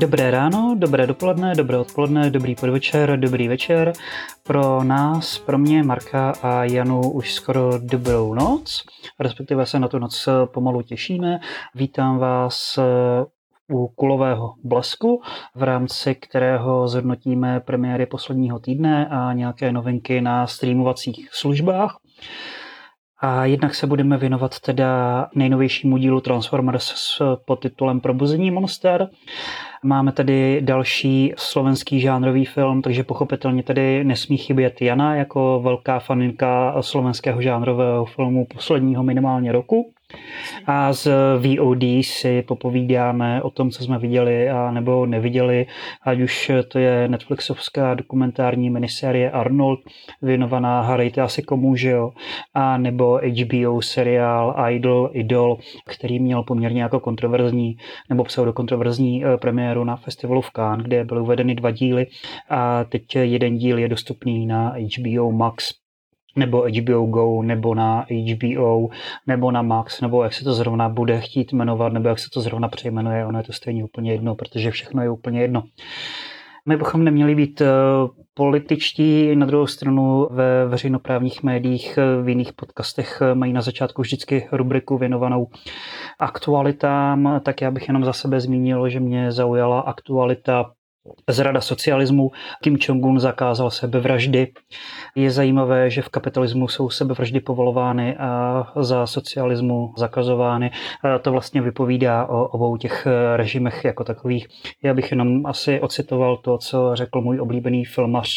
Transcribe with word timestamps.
Dobré 0.00 0.30
ráno, 0.30 0.74
dobré 0.78 1.06
dopoledne, 1.06 1.54
dobré 1.54 1.78
odpoledne, 1.78 2.30
dobrý 2.30 2.54
podvečer, 2.54 3.20
dobrý 3.20 3.48
večer. 3.48 3.92
Pro 4.42 4.84
nás, 4.84 5.38
pro 5.38 5.58
mě, 5.58 5.82
Marka 5.82 6.32
a 6.42 6.64
Janu 6.64 7.00
už 7.12 7.32
skoro 7.32 7.78
dobrou 7.78 8.34
noc, 8.34 8.84
respektive 9.18 9.66
se 9.66 9.78
na 9.78 9.88
tu 9.88 9.98
noc 9.98 10.28
pomalu 10.44 10.82
těšíme. 10.82 11.40
Vítám 11.74 12.18
vás 12.18 12.78
u 13.72 13.88
kulového 13.88 14.54
blesku, 14.64 15.22
v 15.54 15.62
rámci 15.62 16.14
kterého 16.14 16.88
zhodnotíme 16.88 17.60
premiéry 17.60 18.06
posledního 18.06 18.58
týdne 18.58 19.06
a 19.06 19.32
nějaké 19.32 19.72
novinky 19.72 20.20
na 20.20 20.46
streamovacích 20.46 21.28
službách. 21.32 21.96
A 23.22 23.44
jednak 23.44 23.74
se 23.74 23.86
budeme 23.86 24.16
věnovat 24.16 24.60
teda 24.60 25.26
nejnovějšímu 25.34 25.96
dílu 25.96 26.20
Transformers 26.20 26.84
s 26.84 27.36
podtitulem 27.44 28.00
Probuzení 28.00 28.50
monster. 28.50 29.08
Máme 29.84 30.12
tady 30.12 30.60
další 30.60 31.32
slovenský 31.36 32.00
žánrový 32.00 32.44
film, 32.44 32.82
takže 32.82 33.04
pochopitelně 33.04 33.62
tady 33.62 34.04
nesmí 34.04 34.36
chybět 34.36 34.82
Jana 34.82 35.14
jako 35.14 35.60
velká 35.64 35.98
faninka 35.98 36.82
slovenského 36.82 37.42
žánrového 37.42 38.04
filmu 38.04 38.46
posledního 38.54 39.02
minimálně 39.02 39.52
roku. 39.52 39.92
A 40.66 40.92
z 40.92 41.08
VOD 41.38 41.82
si 42.02 42.42
popovídáme 42.42 43.42
o 43.42 43.50
tom, 43.50 43.70
co 43.70 43.84
jsme 43.84 43.98
viděli 43.98 44.50
a 44.50 44.70
nebo 44.70 45.06
neviděli, 45.06 45.66
ať 46.02 46.20
už 46.20 46.50
to 46.68 46.78
je 46.78 47.08
Netflixovská 47.08 47.94
dokumentární 47.94 48.70
minisérie 48.70 49.30
Arnold, 49.30 49.80
věnovaná 50.22 50.80
Harejte 50.80 51.20
asi 51.20 51.42
komu, 51.42 51.76
že 51.76 51.90
jo, 51.90 52.10
a 52.54 52.78
nebo 52.78 53.20
HBO 53.24 53.82
seriál 53.82 54.54
Idol, 54.70 55.10
Idol, 55.12 55.58
který 55.86 56.18
měl 56.18 56.42
poměrně 56.42 56.82
jako 56.82 57.00
kontroverzní 57.00 57.76
nebo 58.08 58.24
pseudokontroverzní 58.24 59.24
eh, 59.24 59.36
premiéru 59.36 59.84
na 59.84 59.96
festivalu 59.96 60.40
v 60.40 60.50
Cannes, 60.50 60.86
kde 60.86 61.04
byly 61.04 61.20
uvedeny 61.20 61.54
dva 61.54 61.70
díly. 61.70 62.06
A 62.50 62.84
teď 62.84 63.16
jeden 63.16 63.56
díl 63.56 63.78
je 63.78 63.88
dostupný 63.88 64.46
na 64.46 64.74
HBO 64.98 65.32
Max 65.32 65.79
nebo 66.36 66.62
HBO 66.62 67.06
Go, 67.06 67.42
nebo 67.42 67.74
na 67.74 68.06
HBO, 68.10 68.88
nebo 69.26 69.50
na 69.50 69.62
Max, 69.62 70.00
nebo 70.00 70.22
jak 70.22 70.32
se 70.32 70.44
to 70.44 70.54
zrovna 70.54 70.88
bude 70.88 71.20
chtít 71.20 71.52
jmenovat, 71.52 71.92
nebo 71.92 72.08
jak 72.08 72.18
se 72.18 72.30
to 72.34 72.40
zrovna 72.40 72.68
přejmenuje, 72.68 73.26
ono 73.26 73.38
je 73.38 73.44
to 73.44 73.52
stejně 73.52 73.84
úplně 73.84 74.12
jedno, 74.12 74.34
protože 74.34 74.70
všechno 74.70 75.02
je 75.02 75.10
úplně 75.10 75.40
jedno. 75.40 75.62
My 76.66 76.76
bychom 76.76 77.04
neměli 77.04 77.34
být 77.34 77.60
eh, 77.60 77.66
političtí, 78.34 79.36
na 79.36 79.46
druhou 79.46 79.66
stranu 79.66 80.28
ve 80.30 80.66
veřejnoprávních 80.66 81.42
médiích, 81.42 81.98
eh, 81.98 82.22
v 82.22 82.28
jiných 82.28 82.52
podcastech 82.52 83.22
eh, 83.22 83.34
mají 83.34 83.52
na 83.52 83.60
začátku 83.60 84.02
vždycky 84.02 84.48
rubriku 84.52 84.98
věnovanou 84.98 85.46
aktualitám, 86.18 87.40
tak 87.44 87.60
já 87.60 87.70
bych 87.70 87.88
jenom 87.88 88.04
za 88.04 88.12
sebe 88.12 88.40
zmínil, 88.40 88.88
že 88.88 89.00
mě 89.00 89.32
zaujala 89.32 89.80
aktualita 89.80 90.72
Zrada 91.28 91.60
socialismu, 91.60 92.30
Kim 92.62 92.76
Jong-un 92.80 93.20
zakázal 93.20 93.70
sebevraždy. 93.70 94.52
Je 95.14 95.30
zajímavé, 95.30 95.90
že 95.90 96.02
v 96.02 96.08
kapitalismu 96.08 96.68
jsou 96.68 96.90
sebevraždy 96.90 97.40
povolovány 97.40 98.16
a 98.16 98.66
za 98.80 99.06
socialismu 99.06 99.94
zakazovány. 99.96 100.70
To 101.22 101.32
vlastně 101.32 101.62
vypovídá 101.62 102.26
o 102.26 102.48
obou 102.48 102.76
těch 102.76 103.06
režimech 103.36 103.84
jako 103.84 104.04
takových. 104.04 104.48
Já 104.82 104.94
bych 104.94 105.10
jenom 105.10 105.46
asi 105.46 105.80
ocitoval 105.80 106.36
to, 106.36 106.58
co 106.58 106.90
řekl 106.94 107.20
můj 107.20 107.40
oblíbený 107.40 107.84
filmař 107.84 108.30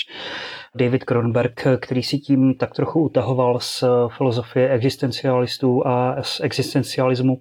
David 0.76 1.04
Kronberg, 1.04 1.68
který 1.80 2.04
si 2.04 2.18
tím 2.18 2.54
tak 2.54 2.74
trochu 2.74 3.02
utahoval 3.02 3.60
z 3.60 3.84
filozofie 4.18 4.70
existencialistů 4.70 5.88
a 5.88 6.16
z 6.22 6.40
existencialismu. 6.40 7.38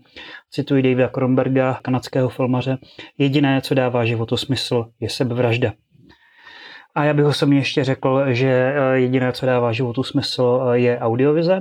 Cituji 0.51 0.83
Davida 0.83 1.09
Kronberga, 1.09 1.79
kanadského 1.83 2.29
filmaře. 2.29 2.79
Jediné, 3.19 3.61
co 3.61 3.75
dává 3.75 4.05
životu 4.05 4.37
smysl, 4.37 4.85
je 5.01 5.09
sebevražda. 5.09 5.73
A 6.95 7.05
já 7.05 7.15
bych 7.15 7.25
osobně 7.25 7.59
ještě 7.59 7.85
řekl, 7.85 8.25
že 8.29 8.75
eh, 8.77 8.99
jediné, 8.99 9.33
co 9.33 9.47
dává 9.47 9.73
životu 9.73 10.03
smysl, 10.03 10.63
eh, 10.63 10.79
je 10.79 10.99
audiovize. 10.99 11.61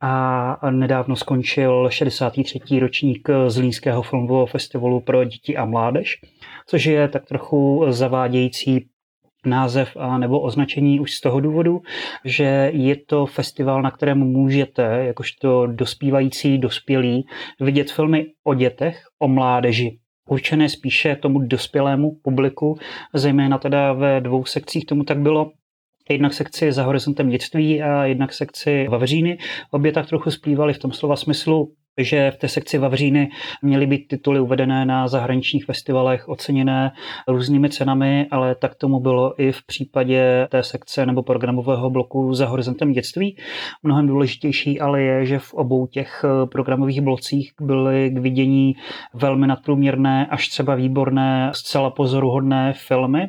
A 0.00 0.70
nedávno 0.70 1.16
skončil 1.16 1.90
63. 1.90 2.80
ročník 2.80 3.28
Zlínského 3.46 4.02
filmového 4.02 4.46
festivalu 4.46 5.00
pro 5.00 5.24
děti 5.24 5.56
a 5.56 5.64
mládež, 5.64 6.16
což 6.66 6.84
je 6.84 7.08
tak 7.08 7.24
trochu 7.26 7.84
zavádějící 7.88 8.88
název 9.48 9.96
a 9.96 10.18
nebo 10.18 10.40
označení 10.40 11.00
už 11.00 11.12
z 11.14 11.20
toho 11.20 11.40
důvodu, 11.40 11.80
že 12.24 12.70
je 12.74 12.96
to 12.96 13.26
festival, 13.26 13.82
na 13.82 13.90
kterém 13.90 14.18
můžete, 14.18 14.82
jakožto 14.82 15.66
dospívající, 15.66 16.58
dospělí, 16.58 17.26
vidět 17.60 17.90
filmy 17.90 18.26
o 18.44 18.54
dětech, 18.54 19.02
o 19.18 19.28
mládeži, 19.28 19.98
určené 20.28 20.68
spíše 20.68 21.16
tomu 21.16 21.38
dospělému 21.38 22.10
publiku, 22.22 22.78
zejména 23.14 23.58
teda 23.58 23.92
ve 23.92 24.20
dvou 24.20 24.44
sekcích 24.44 24.86
tomu 24.86 25.04
tak 25.04 25.18
bylo 25.18 25.50
jednak 26.10 26.34
sekci 26.34 26.72
za 26.72 26.84
horizontem 26.84 27.28
dětství 27.28 27.82
a 27.82 28.04
jednak 28.04 28.32
sekci 28.32 28.88
Vavříny. 28.88 29.38
Obě 29.70 29.92
tak 29.92 30.08
trochu 30.08 30.30
splývaly 30.30 30.74
v 30.74 30.78
tom 30.78 30.92
slova 30.92 31.16
smyslu 31.16 31.72
že 31.98 32.30
v 32.30 32.36
té 32.36 32.48
sekci 32.48 32.78
Vavříny 32.78 33.28
měly 33.62 33.86
být 33.86 34.08
tituly 34.08 34.40
uvedené 34.40 34.84
na 34.84 35.08
zahraničních 35.08 35.64
festivalech, 35.64 36.28
oceněné 36.28 36.92
různými 37.28 37.70
cenami, 37.70 38.26
ale 38.30 38.54
tak 38.54 38.74
tomu 38.74 39.00
bylo 39.00 39.42
i 39.42 39.52
v 39.52 39.66
případě 39.66 40.48
té 40.50 40.62
sekce 40.62 41.06
nebo 41.06 41.22
programového 41.22 41.90
bloku 41.90 42.34
za 42.34 42.46
horizontem 42.46 42.92
dětství. 42.92 43.36
Mnohem 43.82 44.06
důležitější 44.06 44.80
ale 44.80 45.02
je, 45.02 45.26
že 45.26 45.38
v 45.38 45.54
obou 45.54 45.86
těch 45.86 46.24
programových 46.52 47.00
blocích 47.00 47.52
byly 47.60 48.10
k 48.10 48.18
vidění 48.18 48.76
velmi 49.14 49.46
nadprůměrné, 49.46 50.26
až 50.26 50.48
třeba 50.48 50.74
výborné, 50.74 51.50
zcela 51.54 51.90
pozoruhodné 51.90 52.72
filmy, 52.76 53.28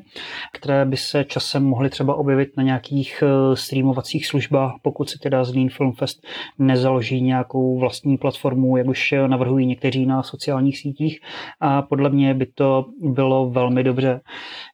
které 0.54 0.86
by 0.86 0.98
se 0.98 1.24
časem 1.24 1.64
mohly 1.64 1.90
třeba 1.90 2.16
objevit 2.16 2.50
na 2.58 2.64
nějakých 2.64 3.24
streamovacích 3.54 4.28
službách, 4.28 4.74
pokud 4.82 5.10
si 5.10 5.20
teda 5.20 5.44
Zlín 5.44 5.70
Film 5.70 5.94
Fest 5.94 6.28
nezaloží 6.60 7.22
nějakou 7.22 7.80
vlastní 7.80 8.18
platformu 8.18 8.59
platformů, 8.60 8.78
jak 8.78 8.88
už 8.88 9.14
navrhují 9.28 9.66
někteří 9.66 10.06
na 10.06 10.24
sociálních 10.24 10.78
sítích 10.78 11.20
a 11.62 11.82
podle 11.82 12.10
mě 12.10 12.34
by 12.34 12.46
to 12.46 12.86
bylo 13.02 13.50
velmi 13.50 13.84
dobře. 13.84 14.22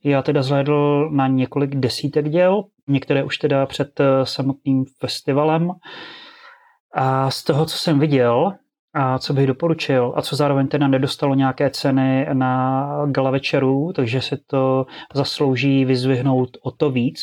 Já 0.04 0.22
teda 0.22 0.44
zhlédl 0.44 1.10
na 1.12 1.28
několik 1.28 1.76
desítek 1.76 2.30
děl, 2.30 2.64
některé 2.88 3.24
už 3.24 3.38
teda 3.38 3.66
před 3.66 4.00
eh, 4.00 4.26
samotným 4.26 4.86
festivalem 5.00 5.72
a 6.94 7.32
z 7.32 7.44
toho, 7.44 7.66
co 7.66 7.78
jsem 7.78 8.00
viděl, 8.00 8.54
a 8.98 9.20
co 9.20 9.34
bych 9.34 9.48
doporučil 9.48 10.14
a 10.16 10.22
co 10.22 10.36
zároveň 10.36 10.68
teda 10.68 10.88
nedostalo 10.88 11.36
nějaké 11.36 11.70
ceny 11.70 12.28
na 12.34 12.88
gala 13.06 13.32
večeru, 13.32 13.92
takže 13.96 14.22
se 14.22 14.38
to 14.48 14.86
zaslouží 15.14 15.86
vyzvihnout 15.86 16.50
o 16.64 16.72
to 16.72 16.90
víc, 16.92 17.20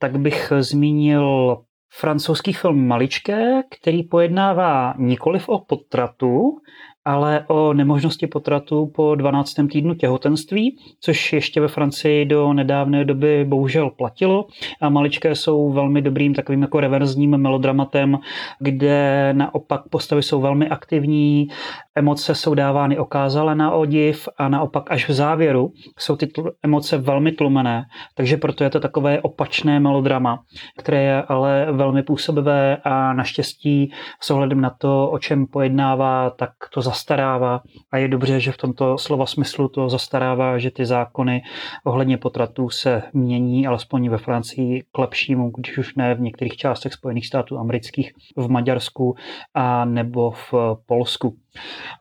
tak 0.00 0.18
bych 0.18 0.52
zmínil 0.60 1.56
francouzský 1.90 2.52
film 2.52 2.86
Maličké, 2.86 3.62
který 3.70 4.02
pojednává 4.02 4.94
nikoliv 4.98 5.48
o 5.48 5.58
potratu, 5.58 6.60
ale 7.08 7.44
o 7.46 7.72
nemožnosti 7.72 8.26
potratu 8.26 8.86
po 8.86 9.14
12. 9.14 9.54
týdnu 9.72 9.94
těhotenství, 9.94 10.76
což 11.00 11.32
ještě 11.32 11.60
ve 11.60 11.68
Francii 11.68 12.24
do 12.24 12.52
nedávné 12.52 13.04
doby 13.04 13.44
bohužel 13.48 13.90
platilo. 13.90 14.46
A 14.80 14.88
maličké 14.88 15.34
jsou 15.34 15.72
velmi 15.72 16.02
dobrým 16.02 16.34
takovým 16.34 16.62
jako 16.62 16.80
reverzním 16.80 17.36
melodramatem, 17.36 18.18
kde 18.60 19.28
naopak 19.32 19.88
postavy 19.90 20.22
jsou 20.22 20.40
velmi 20.40 20.68
aktivní, 20.68 21.48
emoce 21.94 22.34
jsou 22.34 22.54
dávány 22.54 22.98
okázale 22.98 23.54
na 23.54 23.72
odiv 23.72 24.28
a 24.38 24.48
naopak 24.48 24.90
až 24.90 25.08
v 25.08 25.12
závěru 25.12 25.72
jsou 25.98 26.16
ty 26.16 26.28
emoce 26.62 26.98
velmi 26.98 27.32
tlumené. 27.32 27.84
Takže 28.14 28.36
proto 28.36 28.64
je 28.64 28.70
to 28.70 28.80
takové 28.80 29.20
opačné 29.20 29.80
melodrama, 29.80 30.38
které 30.78 31.02
je 31.02 31.22
ale 31.22 31.66
velmi 31.72 32.02
působivé 32.02 32.76
a 32.84 33.12
naštěstí 33.12 33.92
s 34.20 34.30
ohledem 34.30 34.60
na 34.60 34.70
to, 34.70 35.10
o 35.10 35.18
čem 35.18 35.46
pojednává, 35.46 36.30
tak 36.30 36.50
to 36.74 36.82
zastarává 36.98 37.60
a 37.90 37.96
je 37.98 38.08
dobře, 38.08 38.40
že 38.40 38.52
v 38.52 38.56
tomto 38.56 38.98
slova 38.98 39.26
smyslu 39.26 39.68
to 39.68 39.88
zastarává, 39.88 40.58
že 40.58 40.70
ty 40.70 40.86
zákony 40.86 41.42
ohledně 41.84 42.16
potratů 42.18 42.70
se 42.70 43.02
mění, 43.12 43.66
alespoň 43.66 44.08
ve 44.08 44.18
Francii 44.18 44.82
k 44.92 44.98
lepšímu, 44.98 45.50
když 45.50 45.78
už 45.78 45.94
ne 45.94 46.14
v 46.14 46.20
některých 46.20 46.56
částech 46.56 46.92
Spojených 46.92 47.26
států 47.26 47.58
amerických, 47.58 48.12
v 48.36 48.48
Maďarsku 48.50 49.16
a 49.54 49.84
nebo 49.84 50.30
v 50.30 50.54
Polsku. 50.86 51.36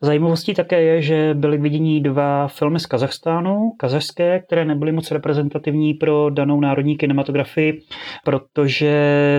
Zajímavostí 0.01 0.53
také 0.53 0.81
je, 0.81 1.01
že 1.01 1.33
byly 1.33 1.57
vidění 1.57 2.01
dva 2.01 2.47
filmy 2.47 2.79
z 2.79 2.85
Kazachstánu, 2.85 3.71
kazašské, 3.77 4.39
které 4.39 4.65
nebyly 4.65 4.91
moc 4.91 5.11
reprezentativní 5.11 5.93
pro 5.93 6.29
danou 6.29 6.59
národní 6.59 6.97
kinematografii, 6.97 7.81
protože 8.25 8.93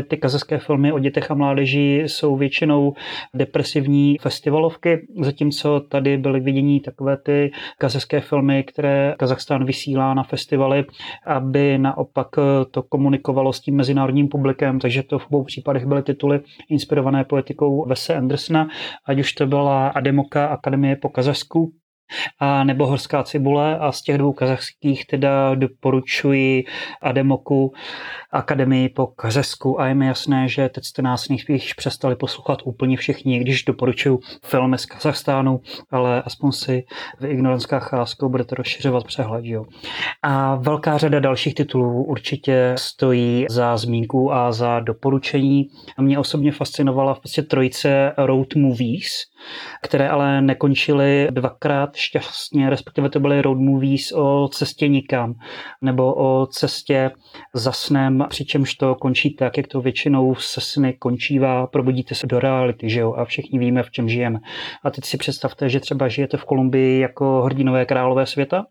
ty 0.08 0.16
kazachské 0.16 0.58
filmy 0.58 0.92
o 0.92 0.98
dětech 0.98 1.30
a 1.30 1.34
mládeži 1.34 2.02
jsou 2.06 2.36
většinou 2.36 2.94
depresivní 3.34 4.16
festivalovky, 4.20 5.06
zatímco 5.20 5.80
tady 5.80 6.16
byly 6.16 6.40
vidění 6.40 6.80
takové 6.80 7.16
ty 7.16 7.50
kazachské 7.78 8.20
filmy, 8.20 8.64
které 8.64 9.14
Kazachstán 9.18 9.64
vysílá 9.64 10.14
na 10.14 10.22
festivaly, 10.22 10.84
aby 11.26 11.78
naopak 11.78 12.28
to 12.70 12.82
komunikovalo 12.82 13.52
s 13.52 13.60
tím 13.60 13.76
mezinárodním 13.76 14.28
publikem, 14.28 14.78
takže 14.78 15.02
to 15.02 15.18
v 15.18 15.26
obou 15.26 15.44
případech 15.44 15.86
byly 15.86 16.02
tituly 16.02 16.40
inspirované 16.70 17.24
poetikou 17.24 17.88
Vese 17.88 18.16
Andersona, 18.16 18.68
ať 19.06 19.18
už 19.18 19.32
to 19.32 19.46
byla 19.46 19.88
Ademoka 20.08 20.48
Akademie 20.50 20.96
po 20.96 21.12
Kazašsku, 21.12 21.72
a 22.38 22.64
nebo 22.64 22.86
Horská 22.86 23.22
cibule 23.22 23.78
a 23.78 23.92
z 23.92 24.02
těch 24.02 24.18
dvou 24.18 24.32
kazachských 24.32 25.06
teda 25.06 25.54
doporučuji 25.54 26.64
Ademoku 27.02 27.72
Akademii 28.30 28.88
po 28.88 29.06
Kařesku 29.06 29.80
a 29.80 29.86
je 29.86 29.94
mi 29.94 30.06
jasné, 30.06 30.48
že 30.48 30.68
teď 30.68 30.84
jste 30.84 31.02
nás 31.02 31.28
nejspíš 31.28 31.74
přestali 31.74 32.16
poslouchat 32.16 32.58
úplně 32.64 32.96
všichni, 32.96 33.38
když 33.38 33.64
doporučuji 33.64 34.18
filmy 34.44 34.78
z 34.78 34.86
Kazachstánu, 34.86 35.60
ale 35.90 36.22
aspoň 36.22 36.52
si 36.52 36.84
v 37.20 37.26
ignoranskách 37.26 37.88
cházkou 37.88 38.28
budete 38.28 38.54
rozšiřovat 38.54 39.04
přehled. 39.04 39.44
Jo. 39.44 39.64
A 40.22 40.54
velká 40.54 40.98
řada 40.98 41.20
dalších 41.20 41.54
titulů 41.54 42.04
určitě 42.04 42.74
stojí 42.78 43.46
za 43.50 43.76
zmínku 43.76 44.32
a 44.32 44.52
za 44.52 44.80
doporučení. 44.80 45.66
Mě 46.00 46.18
osobně 46.18 46.52
fascinovala 46.52 47.14
v 47.14 47.20
podstatě 47.20 47.48
trojice 47.48 48.12
road 48.18 48.54
movies, 48.54 49.12
které 49.82 50.08
ale 50.08 50.42
nekončily 50.42 51.28
dvakrát 51.30 51.96
šťastně, 51.98 52.70
respektive 52.70 53.08
to 53.08 53.20
byly 53.20 53.42
road 53.42 53.58
movies 53.58 54.12
o 54.12 54.48
cestě 54.48 54.88
nikam, 54.88 55.34
nebo 55.82 56.14
o 56.14 56.46
cestě 56.46 57.10
za 57.54 57.72
snem, 57.72 58.26
přičemž 58.28 58.74
to 58.74 58.94
končí 58.94 59.34
tak, 59.34 59.56
jak 59.56 59.66
to 59.66 59.80
většinou 59.80 60.34
se 60.34 60.60
sny 60.60 60.92
končívá, 60.92 61.66
probudíte 61.66 62.14
se 62.14 62.26
do 62.26 62.40
reality, 62.40 62.90
že 62.90 63.00
jo, 63.00 63.12
a 63.12 63.24
všichni 63.24 63.58
víme, 63.58 63.82
v 63.82 63.90
čem 63.90 64.08
žijeme. 64.08 64.38
A 64.84 64.90
teď 64.90 65.04
si 65.04 65.16
představte, 65.16 65.68
že 65.68 65.80
třeba 65.80 66.08
žijete 66.08 66.36
v 66.36 66.44
Kolumbii 66.44 67.00
jako 67.00 67.42
hrdinové 67.42 67.86
králové 67.86 68.26
světa, 68.26 68.64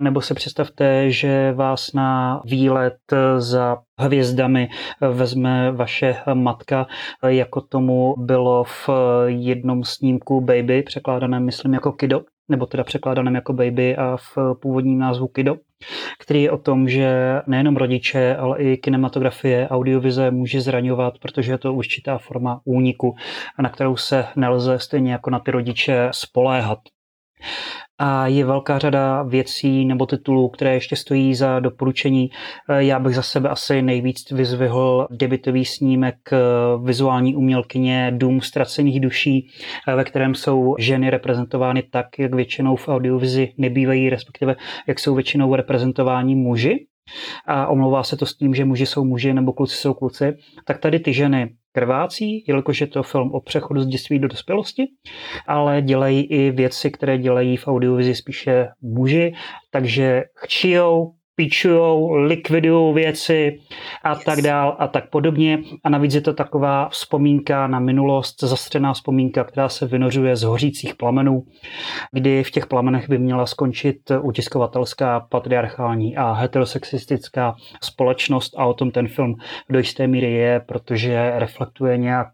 nebo 0.00 0.20
si 0.20 0.34
představte, 0.34 1.10
že 1.10 1.52
vás 1.52 1.92
na 1.92 2.42
výlet 2.44 2.98
za 3.38 3.76
hvězdami 3.98 4.68
vezme 5.00 5.72
vaše 5.72 6.16
matka, 6.34 6.86
jako 7.26 7.60
tomu 7.60 8.14
bylo 8.18 8.64
v 8.64 8.88
jednom 9.26 9.84
snímku 9.84 10.40
Baby, 10.40 10.82
překládaném 10.82 11.44
myslím 11.44 11.74
jako 11.74 11.92
Kido, 11.92 12.20
nebo 12.48 12.66
teda 12.66 12.84
překládaném 12.84 13.34
jako 13.34 13.52
Baby 13.52 13.96
a 13.96 14.16
v 14.16 14.38
původním 14.60 14.98
názvu 14.98 15.28
Kido, 15.28 15.56
který 16.18 16.42
je 16.42 16.50
o 16.50 16.58
tom, 16.58 16.88
že 16.88 17.40
nejenom 17.46 17.76
rodiče, 17.76 18.36
ale 18.36 18.58
i 18.58 18.76
kinematografie, 18.76 19.68
audiovize 19.68 20.30
může 20.30 20.60
zraňovat, 20.60 21.18
protože 21.18 21.52
je 21.52 21.58
to 21.58 21.74
určitá 21.74 22.18
forma 22.18 22.60
úniku, 22.64 23.14
na 23.62 23.68
kterou 23.68 23.96
se 23.96 24.26
nelze 24.36 24.78
stejně 24.78 25.12
jako 25.12 25.30
na 25.30 25.38
ty 25.38 25.50
rodiče 25.50 26.08
spoléhat 26.10 26.78
a 27.98 28.26
je 28.26 28.44
velká 28.44 28.78
řada 28.78 29.22
věcí 29.22 29.84
nebo 29.84 30.06
titulů, 30.06 30.48
které 30.48 30.74
ještě 30.74 30.96
stojí 30.96 31.34
za 31.34 31.60
doporučení. 31.60 32.30
Já 32.78 32.98
bych 32.98 33.14
za 33.14 33.22
sebe 33.22 33.48
asi 33.48 33.82
nejvíc 33.82 34.30
vyzvihl 34.30 35.08
debitový 35.10 35.64
snímek 35.64 36.16
vizuální 36.84 37.36
umělkyně 37.36 38.12
Dům 38.16 38.40
ztracených 38.40 39.00
duší, 39.00 39.48
ve 39.96 40.04
kterém 40.04 40.34
jsou 40.34 40.74
ženy 40.78 41.10
reprezentovány 41.10 41.82
tak, 41.82 42.06
jak 42.18 42.34
většinou 42.34 42.76
v 42.76 42.88
audiovizi 42.88 43.52
nebývají, 43.58 44.10
respektive 44.10 44.56
jak 44.88 44.98
jsou 44.98 45.14
většinou 45.14 45.54
reprezentováni 45.54 46.34
muži. 46.34 46.86
A 47.46 47.66
omlouvá 47.66 48.02
se 48.02 48.16
to 48.16 48.26
s 48.26 48.36
tím, 48.36 48.54
že 48.54 48.64
muži 48.64 48.86
jsou 48.86 49.04
muži 49.04 49.34
nebo 49.34 49.52
kluci 49.52 49.76
jsou 49.76 49.94
kluci, 49.94 50.32
tak 50.64 50.78
tady 50.78 50.98
ty 51.00 51.12
ženy 51.12 51.54
krvácí, 51.74 52.44
jelikož 52.48 52.80
je 52.80 52.86
to 52.86 53.02
film 53.02 53.32
o 53.32 53.40
přechodu 53.40 53.80
z 53.80 53.86
dětství 53.86 54.18
do 54.18 54.28
dospělosti, 54.28 54.86
ale 55.46 55.82
dělají 55.82 56.24
i 56.24 56.50
věci, 56.50 56.90
které 56.90 57.18
dělají 57.18 57.56
v 57.56 57.68
audiovizi 57.68 58.14
spíše 58.14 58.68
muži, 58.80 59.32
takže 59.70 60.22
chčijou, 60.34 61.14
pičujou, 61.36 62.10
likvidují 62.10 62.94
věci 62.94 63.58
a 64.04 64.14
tak 64.14 64.42
dál 64.42 64.76
a 64.78 64.88
tak 64.88 65.10
podobně. 65.10 65.58
A 65.84 65.88
navíc 65.88 66.14
je 66.14 66.20
to 66.20 66.32
taková 66.32 66.88
vzpomínka 66.88 67.66
na 67.66 67.78
minulost, 67.78 68.42
zastřená 68.42 68.92
vzpomínka, 68.92 69.44
která 69.44 69.68
se 69.68 69.86
vynořuje 69.86 70.36
z 70.36 70.42
hořících 70.42 70.94
plamenů, 70.94 71.42
kdy 72.12 72.44
v 72.44 72.50
těch 72.50 72.66
plamenech 72.66 73.08
by 73.08 73.18
měla 73.18 73.46
skončit 73.46 73.96
utiskovatelská, 74.22 75.20
patriarchální 75.20 76.16
a 76.16 76.32
heterosexistická 76.32 77.54
společnost 77.82 78.54
a 78.56 78.64
o 78.64 78.74
tom 78.74 78.90
ten 78.90 79.08
film 79.08 79.34
do 79.70 79.78
jisté 79.78 80.06
míry 80.06 80.32
je, 80.32 80.60
protože 80.60 81.32
reflektuje 81.34 81.96
nějak 81.96 82.28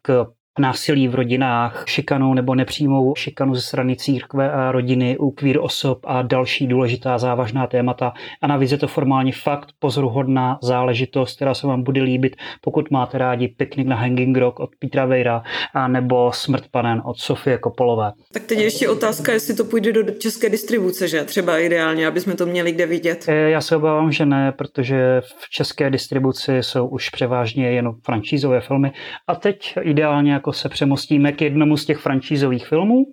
násilí 0.58 1.08
v 1.08 1.14
rodinách, 1.14 1.84
šikanu 1.86 2.34
nebo 2.34 2.54
nepřímou 2.54 3.14
šikanu 3.14 3.54
ze 3.54 3.60
strany 3.60 3.96
církve 3.96 4.52
a 4.52 4.72
rodiny 4.72 5.18
u 5.18 5.30
queer 5.30 5.58
osob 5.60 5.98
a 6.04 6.22
další 6.22 6.66
důležitá 6.66 7.18
závažná 7.18 7.66
témata. 7.66 8.12
A 8.42 8.46
navíc 8.46 8.72
je 8.72 8.78
to 8.78 8.88
formálně 8.88 9.32
fakt 9.32 9.68
pozoruhodná 9.78 10.58
záležitost, 10.62 11.36
která 11.36 11.54
se 11.54 11.66
vám 11.66 11.82
bude 11.82 12.02
líbit, 12.02 12.36
pokud 12.60 12.90
máte 12.90 13.18
rádi 13.18 13.48
Piknik 13.48 13.86
na 13.86 13.96
Hanging 13.96 14.36
Rock 14.36 14.60
od 14.60 14.70
Petra 14.78 15.06
Vejra 15.06 15.42
a 15.74 15.88
nebo 15.88 16.32
Smrt 16.32 16.64
panen 16.70 17.02
od 17.04 17.18
Sofie 17.18 17.58
Kopolové. 17.58 18.12
Tak 18.32 18.42
teď 18.42 18.58
ještě 18.58 18.88
otázka, 18.88 19.32
jestli 19.32 19.54
to 19.54 19.64
půjde 19.64 19.92
do 19.92 20.02
české 20.12 20.48
distribuce, 20.48 21.08
že 21.08 21.24
třeba 21.24 21.58
ideálně, 21.58 22.06
aby 22.06 22.20
jsme 22.20 22.34
to 22.34 22.46
měli 22.46 22.72
kde 22.72 22.86
vidět. 22.86 23.24
E, 23.28 23.50
já 23.50 23.60
se 23.60 23.76
obávám, 23.76 24.12
že 24.12 24.26
ne, 24.26 24.52
protože 24.52 25.20
v 25.20 25.50
české 25.50 25.90
distribuci 25.90 26.56
jsou 26.60 26.88
už 26.88 27.08
převážně 27.08 27.70
jenom 27.70 27.94
franšízové 28.04 28.60
filmy 28.60 28.92
a 29.26 29.34
teď 29.34 29.74
ideálně 29.82 30.39
jako 30.40 30.52
se 30.52 30.68
přemostíme 30.68 31.32
k 31.32 31.40
jednomu 31.40 31.76
z 31.76 31.84
těch 31.84 31.98
franšízových 31.98 32.66
filmů 32.66 33.04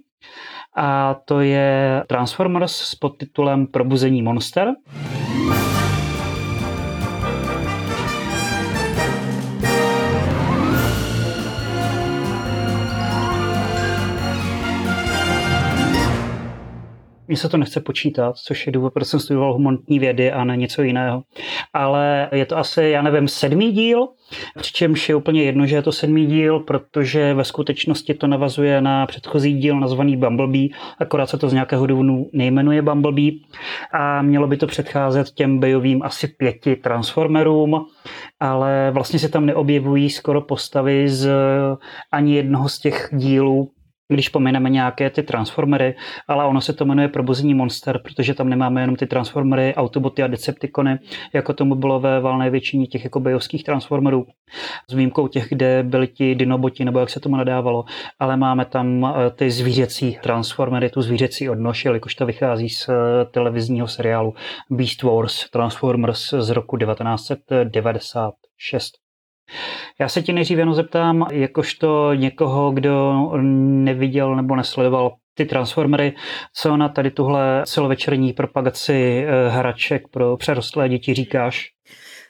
a 0.77 1.15
to 1.25 1.39
je 1.39 2.03
Transformers 2.07 2.75
s 2.75 2.95
podtitulem 2.95 3.67
Probuzení 3.67 4.21
monster. 4.21 4.73
Mně 17.27 17.37
se 17.37 17.49
to 17.49 17.57
nechce 17.57 17.79
počítat, 17.79 18.35
což 18.35 18.65
je 18.65 18.71
důvod, 18.71 18.93
proč 18.93 19.07
jsem 19.07 19.19
studoval 19.19 19.53
humanitní 19.53 19.99
vědy 19.99 20.31
a 20.31 20.43
ne 20.43 20.57
něco 20.57 20.81
jiného. 20.81 21.23
Ale 21.73 22.29
je 22.31 22.45
to 22.45 22.57
asi, 22.57 22.83
já 22.83 23.01
nevím, 23.01 23.27
sedmý 23.27 23.71
díl, 23.71 24.07
přičemž 24.57 25.09
je 25.09 25.15
úplně 25.15 25.43
jedno, 25.43 25.65
že 25.65 25.75
je 25.75 25.81
to 25.81 25.91
sedmý 25.91 26.25
díl, 26.25 26.59
protože 26.59 27.33
ve 27.33 27.43
skutečnosti 27.43 28.13
to 28.13 28.27
navazuje 28.27 28.81
na 28.81 29.05
předchozí 29.05 29.53
díl 29.53 29.79
nazvaný 29.79 30.17
Bumblebee, 30.17 30.67
akorát 30.99 31.29
se 31.29 31.37
to 31.37 31.49
z 31.49 31.53
nějakého 31.53 31.87
důvodu 31.87 32.29
nejmenuje 32.33 32.81
Bumblebee 32.81 33.31
a 33.93 34.21
mělo 34.21 34.47
by 34.47 34.57
to 34.57 34.67
předcházet 34.67 35.31
těm 35.31 35.59
bejovým 35.59 36.03
asi 36.03 36.27
pěti 36.27 36.75
Transformerům, 36.75 37.85
ale 38.39 38.91
vlastně 38.91 39.19
se 39.19 39.29
tam 39.29 39.45
neobjevují 39.45 40.09
skoro 40.09 40.41
postavy 40.41 41.09
z 41.09 41.29
ani 42.11 42.35
jednoho 42.35 42.69
z 42.69 42.79
těch 42.79 43.09
dílů, 43.11 43.71
když 44.09 44.29
pomineme 44.29 44.69
nějaké 44.69 45.09
ty 45.09 45.23
transformery, 45.23 45.95
ale 46.27 46.45
ono 46.45 46.61
se 46.61 46.73
to 46.73 46.85
jmenuje 46.85 47.07
Probuzení 47.07 47.53
monster, 47.53 47.99
protože 48.03 48.33
tam 48.33 48.49
nemáme 48.49 48.81
jenom 48.81 48.95
ty 48.95 49.07
transformery, 49.07 49.75
autoboty 49.75 50.23
a 50.23 50.27
deceptikony, 50.27 50.99
jako 51.33 51.53
tomu 51.53 51.75
bylo 51.75 51.99
ve 51.99 52.19
valné 52.19 52.49
většině 52.49 52.87
těch 52.87 53.03
jako 53.03 53.19
bejovských 53.19 53.63
transformerů, 53.63 54.25
s 54.89 54.93
výjimkou 54.93 55.27
těch, 55.27 55.49
kde 55.49 55.83
byli 55.83 56.07
ti 56.07 56.35
dinoboti, 56.35 56.85
nebo 56.85 56.99
jak 56.99 57.09
se 57.09 57.19
tomu 57.19 57.35
nadávalo, 57.35 57.85
ale 58.19 58.37
máme 58.37 58.65
tam 58.65 59.05
eh, 59.05 59.09
ty 59.31 59.51
zvířecí 59.51 60.17
transformery, 60.23 60.89
tu 60.89 61.01
zvířecí 61.01 61.49
odnož, 61.49 61.85
jelikož 61.85 62.15
to 62.15 62.25
vychází 62.25 62.69
z 62.69 62.89
eh, 62.89 62.93
televizního 63.31 63.87
seriálu 63.87 64.33
Beast 64.69 65.03
Wars 65.03 65.49
Transformers 65.49 66.33
z 66.39 66.49
roku 66.49 66.77
1996. 66.77 69.06
Já 69.99 70.09
se 70.09 70.21
ti 70.21 70.33
nejdřív 70.33 70.57
jenom 70.57 70.73
zeptám, 70.73 71.27
jakožto 71.31 72.13
někoho, 72.13 72.71
kdo 72.71 73.13
neviděl 73.41 74.35
nebo 74.35 74.55
nesledoval 74.55 75.15
ty 75.33 75.45
transformery, 75.45 76.13
co 76.53 76.77
na 76.77 76.89
tady 76.89 77.11
tuhle 77.11 77.63
celovečerní 77.65 78.33
propagaci 78.33 79.25
eh, 79.27 79.49
hraček 79.49 80.07
pro 80.07 80.37
přerostlé 80.37 80.89
děti 80.89 81.13
říkáš? 81.13 81.76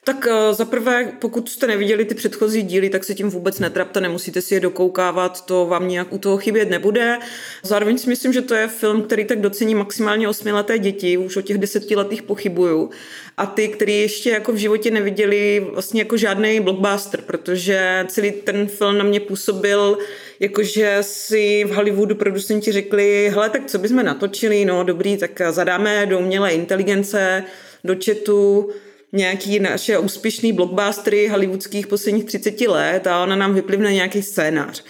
Tak 0.07 0.27
eh, 0.27 0.53
za 0.53 0.65
prvé, 0.65 1.11
pokud 1.19 1.49
jste 1.49 1.67
neviděli 1.67 2.05
ty 2.05 2.15
předchozí 2.15 2.61
díly, 2.61 2.89
tak 2.89 3.03
se 3.03 3.15
tím 3.15 3.29
vůbec 3.29 3.59
netrapte, 3.59 4.01
nemusíte 4.01 4.41
si 4.41 4.53
je 4.53 4.59
dokoukávat, 4.59 5.45
to 5.45 5.65
vám 5.65 5.87
nějak 5.87 6.13
u 6.13 6.17
toho 6.17 6.37
chybět 6.37 6.69
nebude. 6.69 7.17
Zároveň 7.63 7.97
si 7.97 8.09
myslím, 8.09 8.33
že 8.33 8.41
to 8.41 8.55
je 8.55 8.67
film, 8.67 9.01
který 9.01 9.25
tak 9.25 9.41
docení 9.41 9.75
maximálně 9.75 10.29
osmileté 10.29 10.79
děti, 10.79 11.17
už 11.17 11.37
o 11.37 11.41
těch 11.41 11.57
desetiletých 11.57 12.23
pochybuju. 12.23 12.89
A 13.37 13.45
ty, 13.45 13.67
kteří 13.67 14.01
ještě 14.01 14.29
jako 14.29 14.51
v 14.51 14.55
životě 14.55 14.91
neviděli 14.91 15.67
vlastně 15.73 16.01
jako 16.01 16.17
žádný 16.17 16.59
blockbuster, 16.59 17.21
protože 17.21 18.05
celý 18.07 18.31
ten 18.31 18.67
film 18.67 18.97
na 18.97 19.03
mě 19.03 19.19
působil 19.19 19.97
jakože 20.39 20.97
si 21.01 21.63
v 21.63 21.71
Hollywoodu 21.71 22.15
producenti 22.15 22.71
řekli, 22.71 23.29
hele, 23.33 23.49
tak 23.49 23.65
co 23.65 23.77
bychom 23.77 24.05
natočili, 24.05 24.65
no 24.65 24.83
dobrý, 24.83 25.17
tak 25.17 25.41
zadáme 25.49 26.05
do 26.05 26.19
umělé 26.19 26.51
inteligence, 26.51 27.43
do 27.83 27.95
chatu, 28.05 28.69
nějaký 29.11 29.59
naše 29.59 29.97
úspěšný 29.97 30.53
blockbustery 30.53 31.27
hollywoodských 31.27 31.87
posledních 31.87 32.25
30 32.25 32.61
let 32.61 33.07
a 33.07 33.23
ona 33.23 33.35
nám 33.35 33.53
vyplivne 33.53 33.93
nějaký 33.93 34.21
scénář. 34.23 34.83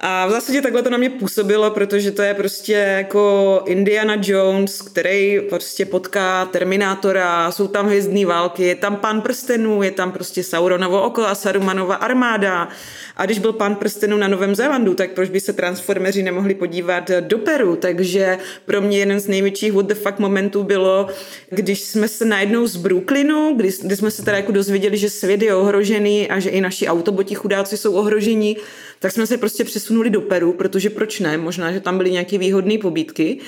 A 0.00 0.26
v 0.26 0.30
zásadě 0.30 0.62
takhle 0.62 0.82
to 0.82 0.90
na 0.90 0.98
mě 0.98 1.10
působilo, 1.10 1.70
protože 1.70 2.10
to 2.10 2.22
je 2.22 2.34
prostě 2.34 2.72
jako 2.72 3.62
Indiana 3.66 4.16
Jones, 4.22 4.82
který 4.82 5.40
prostě 5.48 5.84
potká 5.84 6.44
Terminátora, 6.44 7.52
jsou 7.52 7.68
tam 7.68 7.86
hvězdní 7.86 8.24
války, 8.24 8.62
je 8.64 8.74
tam 8.74 8.96
pán 8.96 9.20
prstenů, 9.20 9.82
je 9.82 9.90
tam 9.90 10.12
prostě 10.12 10.42
Sauronovo 10.42 11.02
oko 11.02 11.26
a 11.26 11.34
Sarumanova 11.34 11.94
armáda. 11.94 12.68
A 13.16 13.26
když 13.26 13.38
byl 13.38 13.52
pán 13.52 13.74
prstenů 13.74 14.16
na 14.16 14.28
Novém 14.28 14.54
Zélandu, 14.54 14.94
tak 14.94 15.10
proč 15.10 15.30
by 15.30 15.40
se 15.40 15.52
transformeři 15.52 16.22
nemohli 16.22 16.54
podívat 16.54 17.10
do 17.20 17.38
Peru? 17.38 17.76
Takže 17.76 18.38
pro 18.66 18.80
mě 18.80 18.98
jeden 18.98 19.20
z 19.20 19.28
největších 19.28 19.72
what 19.72 19.86
the 19.86 19.94
fuck 19.94 20.18
momentů 20.18 20.62
bylo, 20.62 21.08
když 21.50 21.80
jsme 21.80 22.08
se 22.08 22.24
najednou 22.24 22.66
z 22.66 22.76
Brooklynu, 22.76 23.54
kdy, 23.56 23.70
kdy 23.82 23.96
jsme 23.96 24.10
se 24.10 24.24
teda 24.24 24.36
jako 24.36 24.52
dozvěděli, 24.52 24.96
že 24.96 25.10
svět 25.10 25.42
je 25.42 25.54
ohrožený 25.54 26.30
a 26.30 26.38
že 26.38 26.50
i 26.50 26.60
naši 26.60 26.86
autoboti 26.86 27.34
chudáci 27.34 27.76
jsou 27.76 27.94
ohrožení, 27.94 28.56
tak 28.98 29.12
jsme 29.12 29.26
se 29.26 29.36
prostě 29.36 29.64
přesunuli 29.64 29.87
do 30.10 30.20
Peru, 30.20 30.52
protože 30.52 30.90
proč 30.90 31.20
ne, 31.20 31.38
možná, 31.38 31.72
že 31.72 31.80
tam 31.80 31.96
byly 31.96 32.10
nějaké 32.10 32.38
výhodné 32.38 32.78
pobídky. 32.78 33.38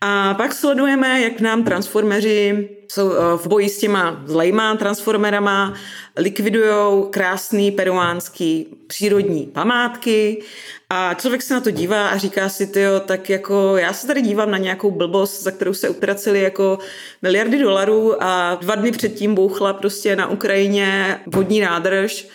A 0.00 0.34
pak 0.34 0.52
sledujeme, 0.52 1.20
jak 1.20 1.40
nám 1.40 1.64
transformeři 1.64 2.68
jsou 2.92 3.12
eh, 3.12 3.16
v 3.36 3.46
boji 3.46 3.68
s 3.68 3.78
těma 3.78 4.22
zlejma 4.26 4.76
transformerama, 4.76 5.74
likvidují 6.16 7.04
krásný 7.10 7.70
peruánský 7.70 8.66
přírodní 8.86 9.46
památky 9.46 10.42
a 10.90 11.14
člověk 11.14 11.42
se 11.42 11.54
na 11.54 11.60
to 11.60 11.70
dívá 11.70 12.08
a 12.08 12.16
říká 12.16 12.48
si, 12.48 12.66
tyjo, 12.66 13.00
tak 13.00 13.30
jako 13.30 13.76
já 13.76 13.92
se 13.92 14.06
tady 14.06 14.22
dívám 14.22 14.50
na 14.50 14.58
nějakou 14.58 14.90
blbost, 14.90 15.42
za 15.42 15.50
kterou 15.50 15.74
se 15.74 15.88
utraceli 15.88 16.42
jako 16.42 16.78
miliardy 17.22 17.58
dolarů 17.58 18.22
a 18.22 18.54
dva 18.54 18.74
dny 18.74 18.92
předtím 18.92 19.34
bouchla 19.34 19.72
prostě 19.72 20.16
na 20.16 20.26
Ukrajině 20.26 21.20
vodní 21.26 21.60
nádrž 21.60 22.28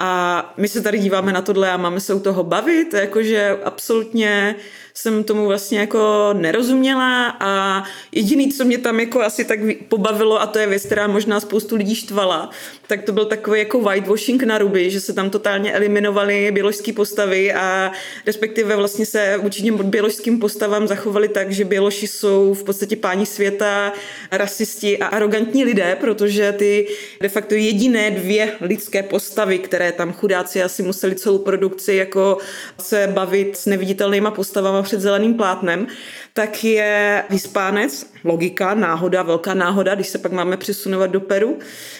a 0.00 0.54
my 0.56 0.68
se 0.68 0.80
tady 0.80 0.98
díváme 0.98 1.32
na 1.32 1.42
tohle 1.42 1.70
a 1.70 1.76
máme 1.76 2.00
se 2.00 2.14
u 2.14 2.20
toho 2.20 2.44
bavit, 2.44 2.94
jakože 2.94 3.58
absolutně 3.64 4.56
jsem 4.96 5.24
tomu 5.24 5.46
vlastně 5.46 5.78
jako 5.78 6.30
nerozuměla 6.32 7.36
a 7.40 7.82
jediný, 8.12 8.52
co 8.52 8.64
mě 8.64 8.78
tam 8.78 9.00
jako 9.00 9.20
asi 9.20 9.44
tak 9.44 9.58
pobavilo 9.88 10.40
a 10.40 10.46
to 10.46 10.58
je 10.58 10.66
věc, 10.66 10.86
která 10.86 11.06
možná 11.06 11.40
spoustu 11.40 11.76
lidí 11.76 11.94
štvala, 11.94 12.50
tak 12.86 13.02
to 13.02 13.12
byl 13.12 13.24
takový 13.24 13.58
jako 13.58 13.80
whitewashing 13.80 14.42
na 14.42 14.58
ruby, 14.58 14.90
že 14.90 15.00
se 15.00 15.12
tam 15.12 15.30
totálně 15.30 15.72
eliminovaly 15.72 16.50
běložské 16.52 16.92
postavy 16.92 17.52
a 17.52 17.92
respektive 18.26 18.76
vlastně 18.76 19.06
se 19.06 19.38
určitě 19.42 19.72
běložským 19.72 20.38
postavám 20.38 20.86
zachovali 20.86 21.28
tak, 21.28 21.52
že 21.52 21.64
běloši 21.64 22.06
jsou 22.06 22.54
v 22.54 22.64
podstatě 22.64 22.96
páni 22.96 23.26
světa, 23.26 23.92
rasisti 24.30 24.98
a 24.98 25.06
arrogantní 25.06 25.64
lidé, 25.64 25.96
protože 26.00 26.52
ty 26.52 26.88
de 27.20 27.28
facto 27.28 27.54
jediné 27.54 28.10
dvě 28.10 28.52
lidské 28.60 29.02
postavy, 29.02 29.58
které 29.58 29.92
tam 29.92 30.12
chudáci 30.12 30.62
asi 30.62 30.82
museli 30.82 31.14
celou 31.14 31.38
produkci 31.38 31.94
jako 31.94 32.38
se 32.80 33.10
bavit 33.14 33.56
s 33.56 33.66
neviditelnýma 33.66 34.30
postavama 34.30 34.83
před 34.84 35.00
zeleným 35.00 35.34
plátnem, 35.34 35.86
tak 36.32 36.64
je 36.64 37.24
vyspánec, 37.30 38.06
logika, 38.24 38.74
náhoda, 38.74 39.22
velká 39.22 39.54
náhoda, 39.54 39.94
když 39.94 40.08
se 40.08 40.18
pak 40.18 40.32
máme 40.32 40.56
přesunovat 40.56 41.10
do 41.10 41.20
Peru, 41.20 41.58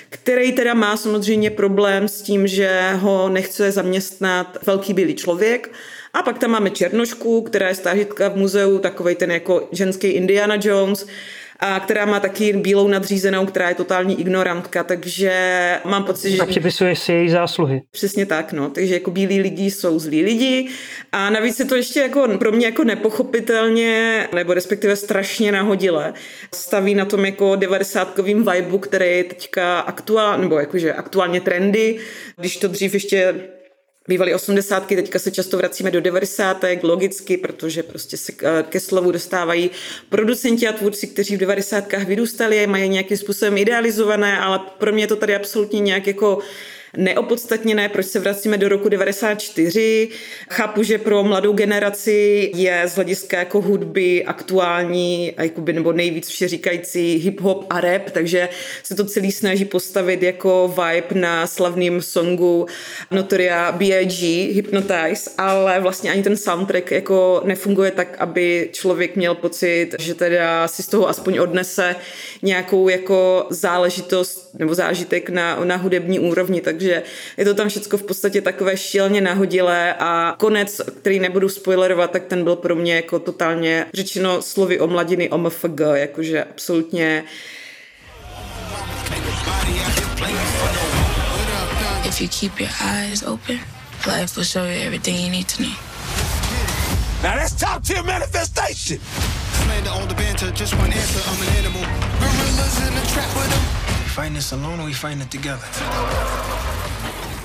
který 0.09 0.53
teda 0.53 0.75
má 0.75 0.97
samozřejmě 0.97 1.50
problém 1.50 2.09
s 2.09 2.23
tím, 2.23 2.47
že 2.47 2.93
ho 2.95 3.29
nechce 3.29 3.73
zaměstnat 3.73 4.59
velký 4.67 4.95
bílý 4.95 5.14
člověk, 5.14 5.71
a 6.14 6.23
pak 6.23 6.38
tam 6.38 6.50
máme 6.50 6.71
Černošku, 6.71 7.43
která 7.43 7.69
je 7.69 7.75
stážitka 7.75 8.29
v 8.29 8.37
muzeu, 8.37 8.79
takový 8.79 9.14
ten 9.14 9.31
jako 9.31 9.69
ženský 9.73 10.07
Indiana 10.07 10.57
Jones, 10.61 11.07
a 11.66 11.80
která 11.80 12.04
má 12.04 12.21
taky 12.21 12.52
bílou 12.52 12.88
nadřízenou, 12.88 13.47
která 13.47 13.68
je 13.68 13.75
totální 13.75 14.21
ignorantka, 14.21 14.85
takže 14.85 15.33
mám 15.85 16.04
pocit, 16.04 16.30
že... 16.30 16.42
A 16.42 16.47
připisuje 16.47 16.97
si 16.97 17.12
její 17.12 17.28
zásluhy. 17.28 17.83
Přesně 17.90 18.26
tak, 18.26 18.52
no. 18.52 18.71
Takže 18.71 18.94
jako 18.94 19.11
bílí 19.11 19.40
lidi 19.40 19.71
jsou 19.71 19.99
zlí 19.99 20.25
lidi 20.25 20.68
a 21.12 21.30
navíc 21.30 21.59
je 21.59 21.64
to 21.64 21.76
ještě 21.76 22.00
jako 22.00 22.28
pro 22.38 22.52
mě 22.52 22.66
jako 22.66 22.85
nepochopitelně, 22.85 24.28
nebo 24.35 24.54
respektive 24.54 24.97
strašně 24.97 25.52
nahodile. 25.52 26.12
Staví 26.54 26.94
na 26.94 27.04
tom 27.04 27.25
jako 27.25 27.56
devadesátkovým 27.56 28.44
vibu, 28.52 28.78
který 28.78 29.16
je 29.16 29.25
teďka 29.25 29.80
aktuál, 29.80 30.38
nebo 30.38 30.59
jakože 30.59 30.92
aktuálně 30.92 31.40
trendy, 31.40 31.99
když 32.37 32.56
to 32.56 32.68
dřív 32.68 32.94
ještě 32.94 33.35
bývaly 34.08 34.34
osmdesátky, 34.34 34.96
teďka 34.96 35.18
se 35.18 35.30
často 35.30 35.56
vracíme 35.56 35.90
do 35.90 36.00
devadesátek, 36.00 36.84
logicky, 36.84 37.37
protože 37.37 37.82
prostě 37.82 38.16
se 38.16 38.32
ke 38.62 38.80
slovu 38.80 39.11
dostávají 39.12 39.70
producenti 40.08 40.68
a 40.68 40.73
tvůrci, 40.73 41.06
kteří 41.06 41.37
v 41.37 41.38
devadesátkách 41.40 42.06
vyrůstali, 42.06 42.66
mají 42.66 42.88
nějakým 42.88 43.16
způsobem 43.16 43.58
idealizované, 43.58 44.38
ale 44.38 44.61
pro 44.78 44.92
mě 44.92 45.02
je 45.02 45.08
to 45.08 45.16
tady 45.16 45.34
absolutně 45.37 45.80
nějak 45.80 46.06
jako 46.06 46.38
neopodstatněné, 46.97 47.89
proč 47.89 48.07
se 48.07 48.21
vracíme 48.21 48.59
do 48.59 48.69
roku 48.69 48.89
94. 48.89 50.09
Chápu, 50.51 50.83
že 50.83 50.99
pro 50.99 51.25
mladou 51.25 51.53
generaci 51.53 52.51
je 52.55 52.83
z 52.87 52.95
hlediska 52.95 53.39
jako 53.39 53.61
hudby 53.61 54.25
aktuální, 54.25 55.33
jakoby, 55.39 55.73
nebo 55.73 55.93
nejvíc 55.93 56.29
vše 56.29 56.49
říkající 56.49 57.31
hip-hop 57.31 57.67
a 57.71 57.81
rap, 57.81 58.11
takže 58.11 58.49
se 58.83 58.95
to 58.95 59.05
celý 59.05 59.33
snaží 59.33 59.65
postavit 59.65 60.23
jako 60.23 60.75
vibe 60.77 61.21
na 61.21 61.47
slavným 61.47 62.03
songu 62.03 62.67
Notoria 63.11 63.73
B.I.G. 63.73 64.53
Hypnotize, 64.53 65.31
ale 65.39 65.81
vlastně 65.81 66.11
ani 66.11 66.23
ten 66.23 66.37
soundtrack 66.37 66.91
jako 66.91 67.43
nefunguje 67.45 67.91
tak, 67.91 68.17
aby 68.19 68.69
člověk 68.73 69.17
měl 69.17 69.35
pocit, 69.35 69.91
že 69.99 70.15
teda 70.15 70.69
si 70.69 70.83
z 70.83 70.87
toho 70.87 71.09
aspoň 71.09 71.39
odnese 71.39 71.97
nějakou 72.43 72.89
jako 72.89 73.47
záležitost 73.51 74.51
nebo 74.59 74.75
zážitek 74.75 75.31
na, 75.31 75.65
na 75.65 75.77
hudební 75.77 76.21
úrovni, 76.21 76.61
takže 76.61 76.84
takže 76.85 77.03
je 77.37 77.45
to 77.45 77.55
tam 77.55 77.69
všechno 77.69 77.99
v 77.99 78.03
podstatě 78.03 78.41
takové 78.41 78.76
šíleně 78.76 79.21
nahodilé 79.21 79.95
a 79.95 80.37
konec, 80.38 80.81
který 81.00 81.19
nebudu 81.19 81.49
spoilerovat, 81.49 82.11
tak 82.11 82.25
ten 82.25 82.45
byl 82.45 82.57
pro 82.57 82.75
mě 82.75 82.95
jako 82.95 83.19
totálně 83.19 83.87
řečeno 83.95 84.43
slovy 84.43 84.81
o 84.81 84.87
mladiny 84.87 85.31
OMFG, 85.31 85.81
jakože 85.95 86.45
absolutně 86.45 87.25
If 92.05 92.21
you 92.21 92.29
keep 92.29 92.61
your 92.61 92.71
eyes 92.81 93.23
open, 93.23 93.59
life 94.07 94.37
will 94.37 94.45
show 94.45 94.64
you 94.64 94.87
everything 94.87 95.17
you 95.17 95.31
need 95.31 95.49
to 95.57 95.62
know. 95.62 95.73
Now 97.23 97.35
that's 97.35 97.55
top 97.57 97.83
tier 97.83 98.05
manifestation. 98.05 99.00
Slander 99.64 99.91
on 99.91 100.09
the 100.09 100.14
banter, 100.14 100.53
just 100.53 100.75
one 100.79 100.93
answer, 100.93 101.21
I'm 101.26 101.43
an 101.43 101.49
animal. 101.57 101.83
Gorillas 102.21 102.87
in 102.87 102.95
the 102.95 103.07
trap 103.12 103.35
with 103.35 103.50
them. 103.50 103.85
We 104.05 104.11
find 104.11 104.37
this 104.37 104.53
alone 104.53 104.81
or 104.81 104.85
we 104.85 104.93
find 104.93 105.23
it 105.23 105.31
together. 105.31 106.74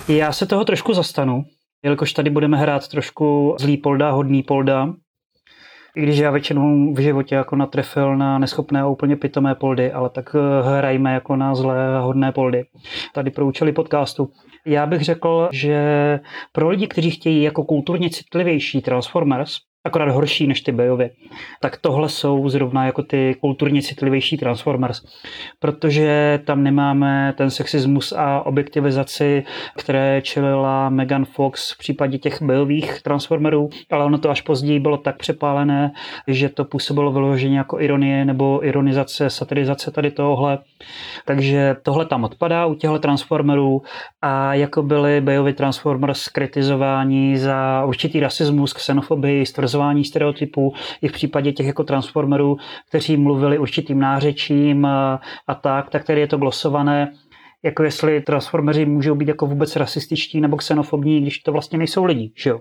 Já 0.10 0.32
se 0.32 0.46
toho 0.46 0.66
trošku 0.66 0.94
zastanu, 0.94 1.44
jelikož 1.84 2.14
tady 2.14 2.30
budeme 2.30 2.58
hrát 2.58 2.88
trošku 2.88 3.56
zlý 3.60 3.78
polda, 3.78 4.12
hodný 4.12 4.44
polda. 4.44 4.94
I 5.96 6.02
když 6.02 6.18
já 6.18 6.32
většinou 6.32 6.94
v 6.94 7.00
životě 7.00 7.36
jako 7.36 7.56
natrefil 7.56 8.18
na 8.18 8.40
neschopné 8.40 8.82
a 8.82 8.88
úplně 8.88 9.16
pitomé 9.16 9.56
poldy, 9.56 9.92
ale 9.92 10.10
tak 10.10 10.36
eh, 10.36 10.78
hrajme 10.78 11.14
jako 11.14 11.36
na 11.36 11.56
zlé 11.56 11.98
a 11.98 12.00
hodné 12.00 12.32
poldy. 12.32 12.64
Tady 13.14 13.32
pro 13.32 13.46
účely 13.46 13.72
podcastu. 13.72 14.30
Já 14.66 14.86
bych 14.86 15.02
řekl, 15.02 15.50
že 15.52 16.20
pro 16.52 16.70
lidi, 16.70 16.88
kteří 16.88 17.12
chtějí 17.12 17.44
jako 17.44 17.64
kulturně 17.64 18.10
citlivější 18.10 18.82
Transformers, 18.82 19.58
akorát 19.84 20.12
horší 20.12 20.48
než 20.48 20.62
ty 20.62 20.72
Bejovy. 20.72 21.10
Tak 21.62 21.78
tohle 21.78 22.10
jsou 22.10 22.50
zrovna 22.50 22.86
jako 22.86 23.04
ty 23.04 23.36
kulturně 23.42 23.82
citlivější 23.82 24.38
Transformers, 24.38 25.02
protože 25.60 26.40
tam 26.46 26.64
nemáme 26.64 27.34
ten 27.38 27.50
sexismus 27.50 28.14
a 28.18 28.46
objektivizaci, 28.46 29.44
které 29.78 30.22
čelila 30.22 30.90
Megan 30.90 31.26
Fox 31.26 31.74
v 31.74 31.78
případě 31.78 32.18
těch 32.18 32.42
bojových 32.42 33.02
Transformerů, 33.02 33.70
ale 33.92 34.06
ono 34.06 34.18
to 34.18 34.30
až 34.30 34.42
později 34.42 34.80
bylo 34.80 34.98
tak 34.98 35.18
přepálené, 35.18 35.92
že 36.28 36.50
to 36.50 36.66
působilo 36.66 37.12
vyloženě 37.12 37.58
jako 37.58 37.80
ironie 37.80 38.26
nebo 38.26 38.66
ironizace, 38.66 39.30
satirizace 39.30 39.92
tady 39.92 40.12
tohle. 40.12 40.58
Takže 41.26 41.76
tohle 41.84 42.06
tam 42.06 42.24
odpadá 42.24 42.66
u 42.66 42.76
těchto 42.76 43.00
Transformerů 43.00 43.82
a 44.22 44.54
jako 44.54 44.84
byly 44.84 45.22
Bejovi 45.22 45.54
Transformers 45.54 46.28
kritizováni 46.28 47.38
za 47.38 47.86
určitý 47.86 48.20
rasismus, 48.20 48.74
xenofobii, 48.74 49.46
stvrzování 49.70 50.06
stereotypů 50.06 50.74
i 51.02 51.08
v 51.08 51.12
případě 51.12 51.52
těch 51.52 51.68
jako 51.68 51.84
transformerů, 51.84 52.58
kteří 52.90 53.18
mluvili 53.18 53.58
určitým 53.58 54.00
nářečím 54.00 54.86
a 54.86 55.56
tak, 55.62 55.90
tak 55.90 56.04
tady 56.04 56.20
je 56.20 56.28
to 56.28 56.38
glosované 56.38 57.12
jako 57.64 57.84
jestli 57.84 58.22
transformeři 58.22 58.86
můžou 58.86 59.16
být 59.16 59.28
jako 59.28 59.46
vůbec 59.46 59.76
rasističtí 59.76 60.42
nebo 60.42 60.58
xenofobní, 60.58 61.22
když 61.22 61.40
to 61.40 61.52
vlastně 61.52 61.78
nejsou 61.78 62.06
lidi, 62.06 62.32
že 62.36 62.50
jo. 62.50 62.60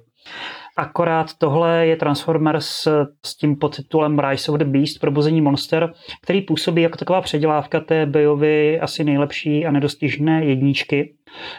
Akorát 0.76 1.34
tohle 1.38 1.86
je 1.86 1.96
Transformers 1.96 2.88
s 3.26 3.36
tím 3.40 3.56
podtitulem 3.56 4.18
Rise 4.18 4.52
of 4.52 4.58
the 4.58 4.64
Beast, 4.64 5.00
probuzení 5.00 5.40
monster, 5.40 5.92
který 6.22 6.42
působí 6.42 6.82
jako 6.82 6.98
taková 6.98 7.20
předělávka 7.20 7.80
té 7.80 8.06
Bejovy 8.06 8.80
asi 8.80 9.04
nejlepší 9.04 9.66
a 9.66 9.70
nedostižné 9.70 10.44
jedničky. 10.44 11.14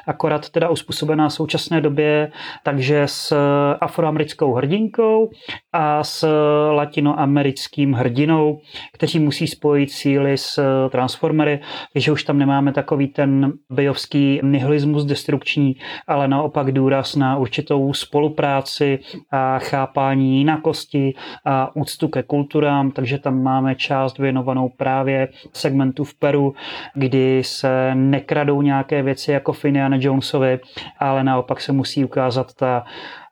Akorát 0.08 0.50
teda 0.50 0.70
uspůsobená 0.70 1.30
současné 1.30 1.82
době, 1.82 2.32
takže 2.64 3.04
s 3.06 3.36
afroamerickou 3.82 4.54
hrdinkou 4.54 5.30
a 5.74 6.04
s 6.04 6.28
latinoamerickým 6.72 7.94
hrdinou, 7.94 8.60
kteří 8.94 9.20
musí 9.20 9.48
spojit 9.48 9.92
síly 9.92 10.38
s 10.38 10.60
Transformery, 10.90 11.60
takže 11.94 12.12
už 12.12 12.24
tam 12.24 12.38
nemáme 12.38 12.74
takový 12.74 13.08
ten 13.08 13.54
bejovský 13.70 14.40
nihilismus 14.44 15.06
destrukční, 15.06 15.76
ale 16.08 16.28
naopak 16.28 16.72
důraz 16.72 17.16
na 17.16 17.38
určitou 17.38 17.94
spolupráci 17.94 19.00
a 19.32 19.60
chápání 19.60 20.38
jinakosti 20.38 21.14
a 21.46 21.76
úctu 21.76 22.08
ke 22.08 22.24
kulturám, 22.24 22.92
takže 22.92 23.18
tam 23.18 23.44
máme 23.44 23.76
část 23.76 24.18
věnovanou 24.18 24.70
právě 24.70 25.28
segmentu 25.54 26.04
v 26.04 26.14
Peru, 26.14 26.54
kdy 26.94 27.42
se 27.44 27.96
nekradou 27.96 28.62
nějaké 28.62 29.04
věci 29.04 29.32
jako 29.32 29.54
v 29.60 29.66
Indiana 29.66 29.98
Jonesovi, 30.00 30.60
ale 31.00 31.24
naopak 31.24 31.62
se 31.62 31.72
musí 31.72 32.06
ukázat 32.06 32.54
ta 32.54 32.84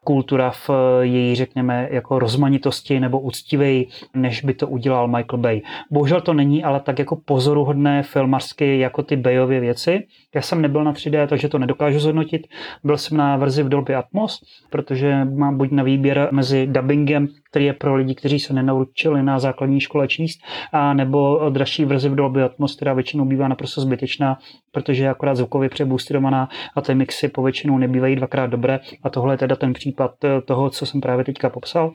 kultura 0.07 0.51
v 0.51 0.69
její, 1.01 1.35
řekněme, 1.35 1.87
jako 1.91 2.19
rozmanitosti 2.19 2.99
nebo 2.99 3.19
úctivej, 3.19 3.87
než 4.13 4.41
by 4.41 4.53
to 4.53 4.67
udělal 4.67 5.07
Michael 5.07 5.37
Bay. 5.37 5.61
Bohužel 5.91 6.21
to 6.21 6.33
není 6.33 6.63
ale 6.63 6.79
tak 6.79 6.99
jako 6.99 7.15
pozoruhodné 7.15 8.03
filmařsky 8.03 8.79
jako 8.79 9.03
ty 9.03 9.15
Bayovy 9.15 9.59
věci. 9.59 10.07
Já 10.35 10.41
jsem 10.41 10.61
nebyl 10.61 10.83
na 10.83 10.93
3D, 10.93 11.27
takže 11.27 11.49
to 11.49 11.59
nedokážu 11.59 11.99
zhodnotit. 11.99 12.47
Byl 12.83 12.97
jsem 12.97 13.17
na 13.17 13.37
verzi 13.37 13.63
v 13.63 13.69
Dolby 13.69 13.95
Atmos, 13.95 14.39
protože 14.69 15.25
mám 15.25 15.57
buď 15.57 15.71
na 15.71 15.83
výběr 15.83 16.29
mezi 16.31 16.67
dubbingem, 16.67 17.27
který 17.57 17.65
je 17.65 17.73
pro 17.73 17.95
lidi, 17.95 18.15
kteří 18.15 18.39
se 18.39 18.53
nenaučili 18.53 19.23
na 19.23 19.39
základní 19.39 19.79
škole 19.81 20.07
číst, 20.07 20.39
a 20.71 20.93
nebo 20.93 21.49
dražší 21.49 21.85
verzi 21.85 22.09
v 22.09 22.15
Dolby 22.15 22.43
Atmos, 22.43 22.75
která 22.75 22.93
většinou 22.93 23.25
bývá 23.25 23.47
naprosto 23.47 23.81
zbytečná, 23.81 24.37
protože 24.71 25.03
je 25.03 25.09
akorát 25.09 25.35
zvukově 25.35 25.69
přeboostyrovaná 25.69 26.49
a 26.75 26.81
ty 26.81 26.95
mixy 26.95 27.27
po 27.27 27.43
většinou 27.43 27.77
nebývají 27.77 28.15
dvakrát 28.15 28.47
dobré 28.47 28.79
a 29.03 29.09
tohle 29.09 29.33
je 29.33 29.37
teda 29.37 29.55
ten 29.55 29.73
případ 29.73 30.11
toho, 30.45 30.69
co 30.69 30.85
jsem 30.85 31.01
právě 31.01 31.25
teďka 31.25 31.49
popsal. 31.49 31.91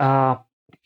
A 0.00 0.40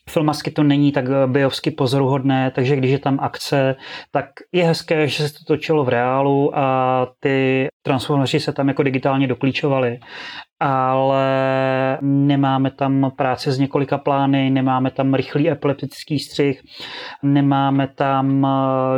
filmasky 0.09 0.51
to 0.51 0.63
není 0.63 0.91
tak 0.91 1.05
biovsky 1.27 1.71
pozoruhodné, 1.71 2.51
takže 2.55 2.75
když 2.75 2.91
je 2.91 2.99
tam 2.99 3.19
akce, 3.21 3.75
tak 4.11 4.25
je 4.51 4.63
hezké, 4.63 5.07
že 5.07 5.27
se 5.27 5.33
to 5.33 5.39
točilo 5.47 5.83
v 5.83 5.89
reálu 5.89 6.57
a 6.57 7.07
ty 7.19 7.67
transformaři 7.81 8.39
se 8.39 8.53
tam 8.53 8.67
jako 8.67 8.83
digitálně 8.83 9.27
doklíčovali 9.27 9.99
ale 10.59 11.97
nemáme 12.01 12.71
tam 12.71 13.11
práce 13.15 13.51
s 13.51 13.59
několika 13.59 13.97
plány, 13.97 14.49
nemáme 14.49 14.91
tam 14.91 15.13
rychlý 15.13 15.49
epileptický 15.49 16.19
střih, 16.19 16.61
nemáme 17.23 17.87
tam 17.87 18.45
eh, 18.45 18.49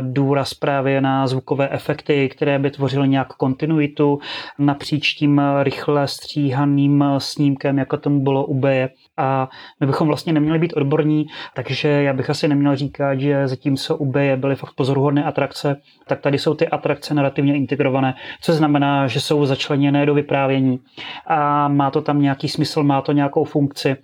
důraz 0.01 0.53
právě 0.53 1.01
na 1.01 1.27
zvukové 1.27 1.70
efekty, 1.70 2.30
které 2.30 2.60
by 2.60 2.72
tvořily 2.72 3.10
nějak 3.10 3.27
kontinuitu 3.34 4.20
napříč 4.60 5.13
tím 5.13 5.41
rychle 5.63 6.08
stříhaným 6.08 7.06
snímkem, 7.18 7.77
jako 7.77 7.98
tomu 7.98 8.20
bylo 8.20 8.46
u 8.46 8.60
B. 8.60 8.89
A 9.18 9.50
my 9.80 9.88
bychom 9.88 10.08
vlastně 10.08 10.34
neměli 10.34 10.60
být 10.60 10.74
odborní, 10.74 11.25
takže 11.56 11.89
já 11.89 12.13
bych 12.13 12.30
asi 12.30 12.48
neměl 12.48 12.75
říkat, 12.75 13.20
že 13.20 13.48
zatímco 13.48 13.98
u 13.98 14.06
B 14.06 14.38
byly 14.38 14.56
fakt 14.56 14.74
pozoruhodné 14.74 15.24
atrakce, 15.24 15.75
tak 16.08 16.22
tady 16.22 16.38
jsou 16.38 16.53
ty 16.53 16.68
atrakce 16.68 17.13
narrativně 17.13 17.56
integrované, 17.56 18.13
co 18.41 18.53
znamená, 18.53 19.08
že 19.08 19.20
jsou 19.20 19.46
začleněné 19.46 20.06
do 20.06 20.13
vyprávění. 20.13 20.80
A 21.27 21.50
má 21.67 21.91
to 21.91 22.01
tam 22.01 22.22
nějaký 22.22 22.48
smysl, 22.48 22.84
má 22.84 23.01
to 23.01 23.12
nějakou 23.12 23.43
funkci, 23.43 23.96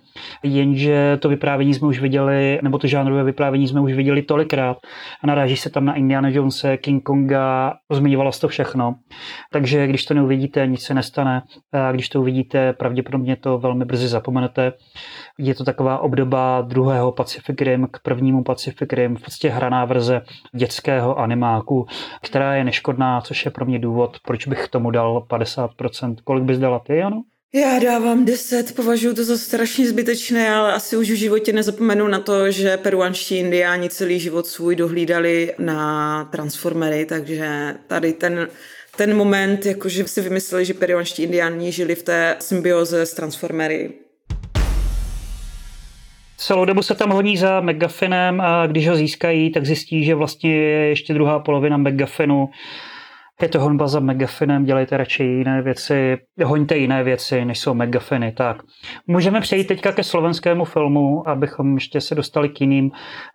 jenže 0.42 1.18
to 1.20 1.28
vyprávění 1.28 1.74
jsme 1.74 1.88
už 1.88 2.00
viděli, 2.00 2.58
nebo 2.62 2.78
to 2.78 2.86
žánrové 2.86 3.24
vyprávění 3.24 3.68
jsme 3.68 3.80
už 3.80 3.92
viděli 3.92 4.22
tolikrát 4.22 4.76
a 5.22 5.26
naráží 5.26 5.56
se 5.56 5.70
tam 5.70 5.84
na 5.84 5.94
Indiana 5.94 6.28
Jonese, 6.28 6.76
King 6.76 7.02
Konga, 7.02 7.74
zmiňovalo 7.90 8.32
se 8.32 8.40
to 8.40 8.48
všechno. 8.48 8.94
Takže 9.52 9.86
když 9.86 10.04
to 10.04 10.14
neuvidíte, 10.14 10.66
nic 10.66 10.82
se 10.82 10.94
nestane. 10.94 11.42
A 11.72 11.92
když 11.92 12.08
to 12.08 12.20
uvidíte, 12.20 12.72
pravděpodobně 12.72 13.36
to 13.36 13.58
velmi 13.58 13.84
brzy 13.84 14.08
zapomenete. 14.08 14.72
Je 15.38 15.54
to 15.54 15.64
taková 15.64 15.98
obdoba 15.98 16.60
druhého 16.60 17.12
Pacific 17.12 17.60
Rim 17.60 17.88
k 17.90 17.98
prvnímu 18.02 18.42
Pacific 18.44 18.92
Rim, 18.92 19.16
v 19.16 19.22
podstatě 19.22 19.48
hraná 19.48 19.84
verze 19.84 20.22
dětského 20.54 21.18
animáku, 21.18 21.86
která 22.22 22.54
je 22.54 22.64
neškodná, 22.64 23.20
což 23.20 23.44
je 23.44 23.50
pro 23.50 23.66
mě 23.66 23.78
důvod, 23.78 24.16
proč 24.26 24.46
bych 24.46 24.68
tomu 24.68 24.90
dal 24.90 25.26
50%. 25.30 26.16
Kolik 26.24 26.44
bys 26.44 26.58
dala 26.58 26.78
ty, 26.78 27.02
ano? 27.02 27.22
Já 27.54 27.78
dávám 27.78 28.24
10, 28.24 28.76
považuji 28.76 29.14
to 29.14 29.24
za 29.24 29.38
strašně 29.38 29.88
zbytečné, 29.88 30.54
ale 30.54 30.72
asi 30.72 30.96
už 30.96 31.10
v 31.10 31.14
životě 31.14 31.52
nezapomenu 31.52 32.08
na 32.08 32.20
to, 32.20 32.50
že 32.50 32.76
peruanští 32.76 33.36
indiáni 33.36 33.90
celý 33.90 34.20
život 34.20 34.46
svůj 34.46 34.76
dohlídali 34.76 35.54
na 35.58 36.24
transformery, 36.24 37.06
takže 37.06 37.74
tady 37.86 38.12
ten, 38.12 38.48
ten 38.96 39.16
moment, 39.16 39.66
jakože 39.66 40.08
si 40.08 40.20
vymysleli, 40.20 40.64
že 40.64 40.74
peruanští 40.74 41.22
indiáni 41.22 41.72
žili 41.72 41.94
v 41.94 42.02
té 42.02 42.36
symbioze 42.38 43.06
s 43.06 43.14
transformery, 43.14 43.92
Celou 46.40 46.64
dobu 46.64 46.82
se 46.82 46.94
tam 46.94 47.10
honí 47.10 47.36
za 47.36 47.60
megafinem 47.60 48.40
a 48.40 48.66
když 48.66 48.88
ho 48.88 48.96
získají, 48.96 49.52
tak 49.52 49.66
zjistí, 49.66 50.04
že 50.04 50.14
vlastně 50.14 50.56
je 50.56 50.88
ještě 50.88 51.14
druhá 51.14 51.38
polovina 51.38 51.76
megafinu 51.76 52.48
je 53.42 53.48
to 53.48 53.60
honba 53.60 53.88
za 53.88 54.00
megafinem, 54.00 54.64
dělejte 54.64 54.96
radši 54.96 55.24
jiné 55.24 55.62
věci, 55.62 56.16
hoňte 56.44 56.76
jiné 56.76 57.04
věci, 57.04 57.44
než 57.44 57.58
jsou 57.58 57.74
megafiny. 57.74 58.32
Tak. 58.32 58.62
Můžeme 59.06 59.40
přejít 59.40 59.66
teďka 59.66 59.92
ke 59.92 60.02
slovenskému 60.02 60.64
filmu, 60.64 61.28
abychom 61.28 61.74
ještě 61.74 62.00
se 62.00 62.14
dostali 62.14 62.48
k 62.48 62.60
jiným 62.60 62.90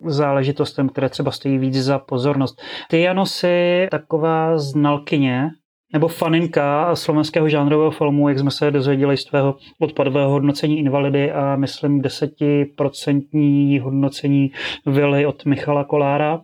záležitostem, 0.05 0.89
které 0.89 1.09
třeba 1.09 1.31
stojí 1.31 1.57
víc 1.57 1.75
za 1.75 1.99
pozornost. 1.99 2.61
Ty, 2.89 3.01
Jano, 3.01 3.25
jsi 3.25 3.87
taková 3.91 4.57
znalkyně 4.57 5.49
nebo 5.93 6.07
faninka 6.07 6.95
slovenského 6.95 7.49
žánrového 7.49 7.91
filmu, 7.91 8.29
jak 8.29 8.39
jsme 8.39 8.51
se 8.51 8.71
dozvěděli 8.71 9.17
z 9.17 9.25
tvého 9.25 9.55
odpadového 9.79 10.29
hodnocení 10.29 10.79
Invalidy 10.79 11.31
a 11.31 11.55
myslím 11.55 12.01
desetiprocentní 12.01 13.79
hodnocení 13.79 14.51
Vily 14.85 15.25
od 15.25 15.45
Michala 15.45 15.83
Kolára 15.83 16.39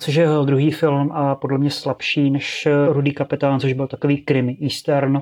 což 0.00 0.14
je 0.14 0.22
jeho 0.22 0.44
druhý 0.44 0.70
film 0.70 1.12
a 1.12 1.34
podle 1.34 1.58
mě 1.58 1.70
slabší 1.70 2.30
než 2.30 2.68
Rudý 2.88 3.12
kapitán, 3.12 3.60
což 3.60 3.72
byl 3.72 3.86
takový 3.86 4.24
krimi 4.24 4.56
eastern, 4.62 5.18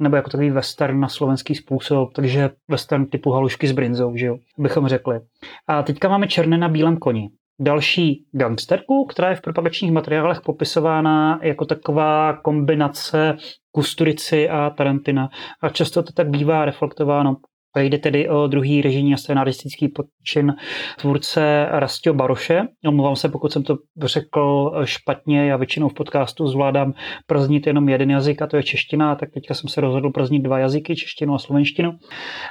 nebo 0.00 0.16
jako 0.16 0.30
takový 0.30 0.50
western 0.50 1.00
na 1.00 1.08
slovenský 1.08 1.54
způsob, 1.54 2.12
takže 2.14 2.50
western 2.68 3.06
typu 3.06 3.30
halušky 3.30 3.68
s 3.68 3.72
brinzou, 3.72 4.16
že 4.16 4.26
jo, 4.26 4.36
bychom 4.58 4.88
řekli. 4.88 5.20
A 5.66 5.82
teďka 5.82 6.08
máme 6.08 6.28
Černé 6.28 6.58
na 6.58 6.68
bílém 6.68 6.96
koni. 6.96 7.28
Další 7.62 8.24
gangsterku, 8.32 9.06
která 9.10 9.30
je 9.30 9.36
v 9.36 9.40
propagačních 9.40 9.92
materiálech 9.92 10.40
popisována 10.40 11.40
jako 11.42 11.64
taková 11.64 12.32
kombinace 12.32 13.36
Kusturici 13.72 14.48
a 14.48 14.70
Tarantina. 14.70 15.28
A 15.62 15.68
často 15.68 16.02
to 16.02 16.12
tak 16.12 16.28
bývá 16.28 16.64
reflektováno 16.64 17.36
Jde 17.78 17.98
tedy 17.98 18.28
o 18.28 18.46
druhý 18.46 18.82
režijní 18.82 19.14
a 19.14 19.16
scenaristický 19.16 19.88
počin 19.88 20.54
tvůrce 20.98 21.66
Rastio 21.70 22.14
Baroše. 22.14 22.62
Omlouvám 22.86 23.16
se, 23.16 23.28
pokud 23.28 23.52
jsem 23.52 23.62
to 23.62 23.76
řekl 24.02 24.72
špatně, 24.84 25.46
já 25.46 25.56
většinou 25.56 25.88
v 25.88 25.94
podcastu 25.94 26.46
zvládám 26.46 26.92
praznit 27.26 27.66
jenom 27.66 27.88
jeden 27.88 28.10
jazyk 28.10 28.42
a 28.42 28.46
to 28.46 28.56
je 28.56 28.62
čeština, 28.62 29.14
tak 29.14 29.30
teďka 29.34 29.54
jsem 29.54 29.68
se 29.68 29.80
rozhodl 29.80 30.10
praznit 30.10 30.42
dva 30.42 30.58
jazyky, 30.58 30.96
češtinu 30.96 31.34
a 31.34 31.38
slovenštinu. 31.38 31.92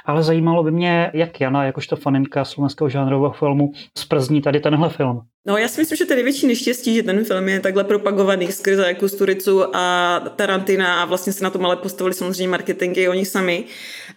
Ale 0.06 0.22
zajímalo 0.22 0.64
by 0.64 0.70
mě, 0.70 1.10
jak 1.14 1.40
Jana, 1.40 1.64
jakožto 1.64 1.96
faninka 1.96 2.44
slovenského 2.44 2.88
žánrového 2.88 3.32
filmu, 3.32 3.70
zprzní 3.98 4.42
tady 4.42 4.60
tenhle 4.60 4.88
film. 4.88 5.20
No 5.46 5.56
já 5.56 5.68
si 5.68 5.80
myslím, 5.80 5.96
že 5.96 6.04
to 6.04 6.12
je 6.12 6.16
největší 6.16 6.46
neštěstí, 6.46 6.94
že 6.94 7.02
ten 7.02 7.24
film 7.24 7.48
je 7.48 7.60
takhle 7.60 7.84
propagovaný 7.84 8.52
skrze 8.52 8.94
Kusturicu 8.94 9.76
a 9.76 10.20
Tarantina 10.36 11.02
a 11.02 11.04
vlastně 11.04 11.32
se 11.32 11.44
na 11.44 11.50
tom 11.50 11.66
ale 11.66 11.76
postavili 11.76 12.14
samozřejmě 12.14 12.48
marketingy 12.48 13.08
oni 13.08 13.26
sami. 13.26 13.64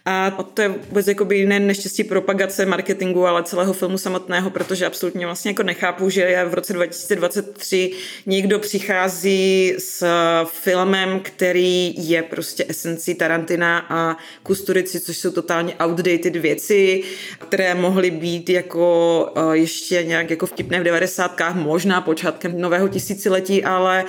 A 0.04 0.30
to 0.54 0.62
je 0.62 0.68
vůbec 0.68 1.06
jakoby 1.06 1.46
ne 1.46 1.60
neštěstí 1.60 2.04
propagace 2.04 2.66
marketingu, 2.66 3.26
ale 3.26 3.42
celého 3.42 3.72
filmu 3.72 3.98
samotného, 3.98 4.50
protože 4.50 4.86
absolutně 4.86 5.26
vlastně 5.26 5.50
jako 5.50 5.62
nechápu, 5.62 6.10
že 6.10 6.44
v 6.48 6.54
roce 6.54 6.72
2023 6.72 7.90
někdo 8.26 8.58
přichází 8.58 9.74
s 9.78 10.06
filmem, 10.44 11.20
který 11.20 12.08
je 12.08 12.22
prostě 12.22 12.64
esencí 12.68 13.14
Tarantina 13.14 13.86
a 13.88 14.16
Kusturici, 14.42 15.00
což 15.00 15.16
jsou 15.16 15.30
totálně 15.30 15.74
outdated 15.84 16.36
věci, 16.36 17.02
které 17.38 17.74
mohly 17.74 18.10
být 18.10 18.50
jako 18.50 19.28
eh, 19.36 19.56
ještě 19.56 20.02
nějak 20.02 20.30
jako 20.30 20.46
vtipné 20.46 20.80
v 20.80 20.84
90 20.84 21.13
devadesátkách, 21.14 21.54
možná 21.54 22.00
počátkem 22.00 22.60
nového 22.60 22.88
tisíciletí, 22.88 23.64
ale 23.64 24.04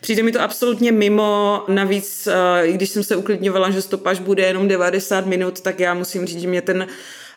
přijde 0.00 0.22
mi 0.22 0.32
to 0.32 0.40
absolutně 0.40 0.92
mimo. 0.92 1.64
Navíc, 1.68 2.26
eh, 2.26 2.72
když 2.72 2.90
jsem 2.90 3.02
se 3.02 3.16
uklidňovala, 3.16 3.70
že 3.70 3.82
stopáž 3.82 4.18
bude 4.18 4.42
jenom 4.42 4.68
90 4.68 5.26
minut, 5.26 5.60
tak 5.60 5.80
já 5.80 5.94
musím 5.94 6.26
říct, 6.26 6.40
že 6.40 6.48
mě 6.48 6.62
ten 6.62 6.86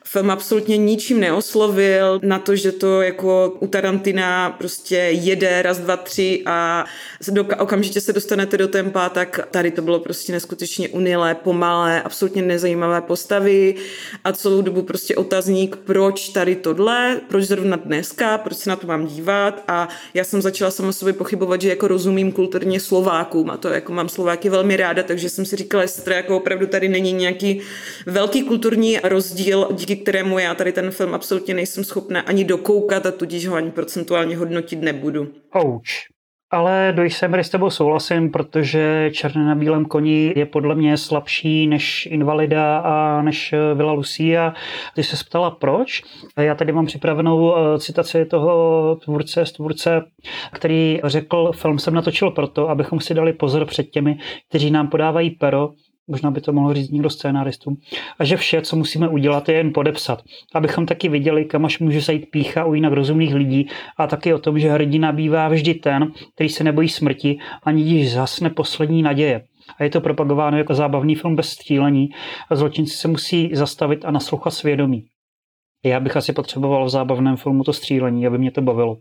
Film 0.05 0.31
absolutně 0.31 0.77
ničím 0.77 1.19
neoslovil 1.19 2.19
na 2.23 2.39
to, 2.39 2.55
že 2.55 2.71
to 2.71 3.01
jako 3.01 3.57
u 3.59 3.67
Tarantina 3.67 4.49
prostě 4.57 4.95
jede 4.95 5.61
raz, 5.61 5.77
dva, 5.79 5.97
tři 5.97 6.43
a 6.45 6.85
do, 7.31 7.45
okamžitě 7.59 8.01
se 8.01 8.13
dostanete 8.13 8.57
do 8.57 8.67
tempa, 8.67 9.09
tak 9.09 9.47
tady 9.51 9.71
to 9.71 9.81
bylo 9.81 9.99
prostě 9.99 10.31
neskutečně 10.31 10.89
unilé, 10.89 11.35
pomalé, 11.35 12.01
absolutně 12.01 12.41
nezajímavé 12.41 13.01
postavy. 13.01 13.75
A 14.23 14.31
celou 14.31 14.61
dobu 14.61 14.81
prostě 14.81 15.15
otazník, 15.15 15.75
proč 15.75 16.29
tady 16.29 16.55
tohle, 16.55 17.21
proč 17.27 17.43
zrovna 17.43 17.77
dneska, 17.77 18.37
proč 18.37 18.57
se 18.57 18.69
na 18.69 18.75
to 18.75 18.87
mám 18.87 19.05
dívat? 19.05 19.63
A 19.67 19.89
já 20.13 20.23
jsem 20.23 20.41
začala 20.41 20.71
sama 20.71 20.91
sobě 20.91 21.13
pochybovat, 21.13 21.61
že 21.61 21.69
jako 21.69 21.87
rozumím 21.87 22.31
kulturně 22.31 22.79
Slovákům. 22.79 23.49
A 23.49 23.57
to 23.57 23.69
jako 23.69 23.93
mám 23.93 24.09
Slováky 24.09 24.49
velmi 24.49 24.77
ráda, 24.77 25.03
takže 25.03 25.29
jsem 25.29 25.45
si 25.45 25.55
říkala, 25.55 25.83
jestli 25.83 26.15
jako 26.15 26.37
opravdu 26.37 26.67
tady 26.67 26.89
není 26.89 27.11
nějaký 27.11 27.61
velký 28.05 28.43
kulturní 28.43 28.99
rozdíl, 29.03 29.67
díky 29.71 29.95
kterému 29.95 30.39
já 30.39 30.55
tady 30.55 30.71
ten 30.71 30.91
film 30.91 31.13
absolutně 31.13 31.53
nejsem 31.53 31.83
schopná 31.83 32.21
ani 32.21 32.43
dokoukat 32.43 33.05
a 33.05 33.11
tudíž 33.11 33.47
ho 33.47 33.55
ani 33.55 33.71
procentuálně 33.71 34.37
hodnotit 34.37 34.81
nebudu. 34.81 35.27
Ouch 35.55 36.12
ale 36.53 36.93
do 36.95 37.03
jisté 37.03 37.43
s 37.43 37.49
tebou 37.49 37.69
souhlasím, 37.69 38.31
protože 38.31 39.09
Černé 39.13 39.45
na 39.45 39.55
bílém 39.55 39.85
koni 39.85 40.33
je 40.35 40.45
podle 40.45 40.75
mě 40.75 40.97
slabší 40.97 41.67
než 41.67 42.05
Invalida 42.05 42.77
a 42.77 43.21
než 43.21 43.53
Vila 43.75 43.91
Lucia. 43.91 44.53
Ty 44.95 45.03
se 45.03 45.25
ptala 45.25 45.51
proč. 45.51 46.03
Já 46.37 46.55
tady 46.55 46.71
mám 46.71 46.85
připravenou 46.85 47.55
eh, 47.55 47.79
citaci 47.79 48.25
toho 48.25 48.95
tvůrce, 49.03 49.43
tvůrce, 49.55 50.01
který 50.53 50.99
řekl, 51.03 51.51
film 51.51 51.79
jsem 51.79 51.93
natočil 51.93 52.31
proto, 52.31 52.69
abychom 52.69 52.99
si 52.99 53.13
dali 53.13 53.33
pozor 53.33 53.65
před 53.65 53.83
těmi, 53.83 54.17
kteří 54.49 54.71
nám 54.71 54.87
podávají 54.87 55.29
pero, 55.29 55.69
možná 56.07 56.31
by 56.31 56.41
to 56.41 56.53
mohl 56.53 56.73
říct 56.73 56.89
někdo 56.89 57.09
scénáristů, 57.09 57.77
a 58.19 58.25
že 58.25 58.37
vše, 58.37 58.61
co 58.61 58.75
musíme 58.75 59.09
udělat, 59.09 59.49
je 59.49 59.55
jen 59.55 59.73
podepsat, 59.73 60.23
abychom 60.53 60.85
taky 60.85 61.09
viděli, 61.09 61.45
kam 61.45 61.65
až 61.65 61.79
může 61.79 62.01
zajít 62.01 62.31
pícha 62.31 62.65
u 62.65 62.73
jinak 62.73 62.93
rozumných 62.93 63.35
lidí 63.35 63.67
a 63.97 64.07
taky 64.07 64.33
o 64.33 64.39
tom, 64.39 64.59
že 64.59 64.69
hrdina 64.69 65.11
bývá 65.11 65.47
vždy 65.47 65.73
ten, 65.73 66.11
který 66.35 66.49
se 66.49 66.63
nebojí 66.63 66.89
smrti, 66.89 67.37
ani 67.63 67.83
když 67.83 68.13
zasne 68.13 68.49
poslední 68.49 69.01
naděje. 69.01 69.43
A 69.79 69.83
je 69.83 69.89
to 69.89 70.01
propagováno 70.01 70.57
jako 70.57 70.73
zábavný 70.73 71.15
film 71.15 71.35
bez 71.35 71.49
střílení 71.49 72.09
a 72.49 72.55
zločinci 72.55 72.97
se 72.97 73.07
musí 73.07 73.49
zastavit 73.53 74.05
a 74.05 74.11
naslouchat 74.11 74.53
svědomí. 74.53 75.05
Já 75.85 75.99
bych 75.99 76.17
asi 76.17 76.33
potřeboval 76.33 76.85
v 76.85 76.89
zábavném 76.89 77.37
filmu 77.37 77.63
to 77.63 77.73
střílení, 77.73 78.27
aby 78.27 78.37
mě 78.37 78.51
to 78.51 78.61
bavilo. 78.61 78.97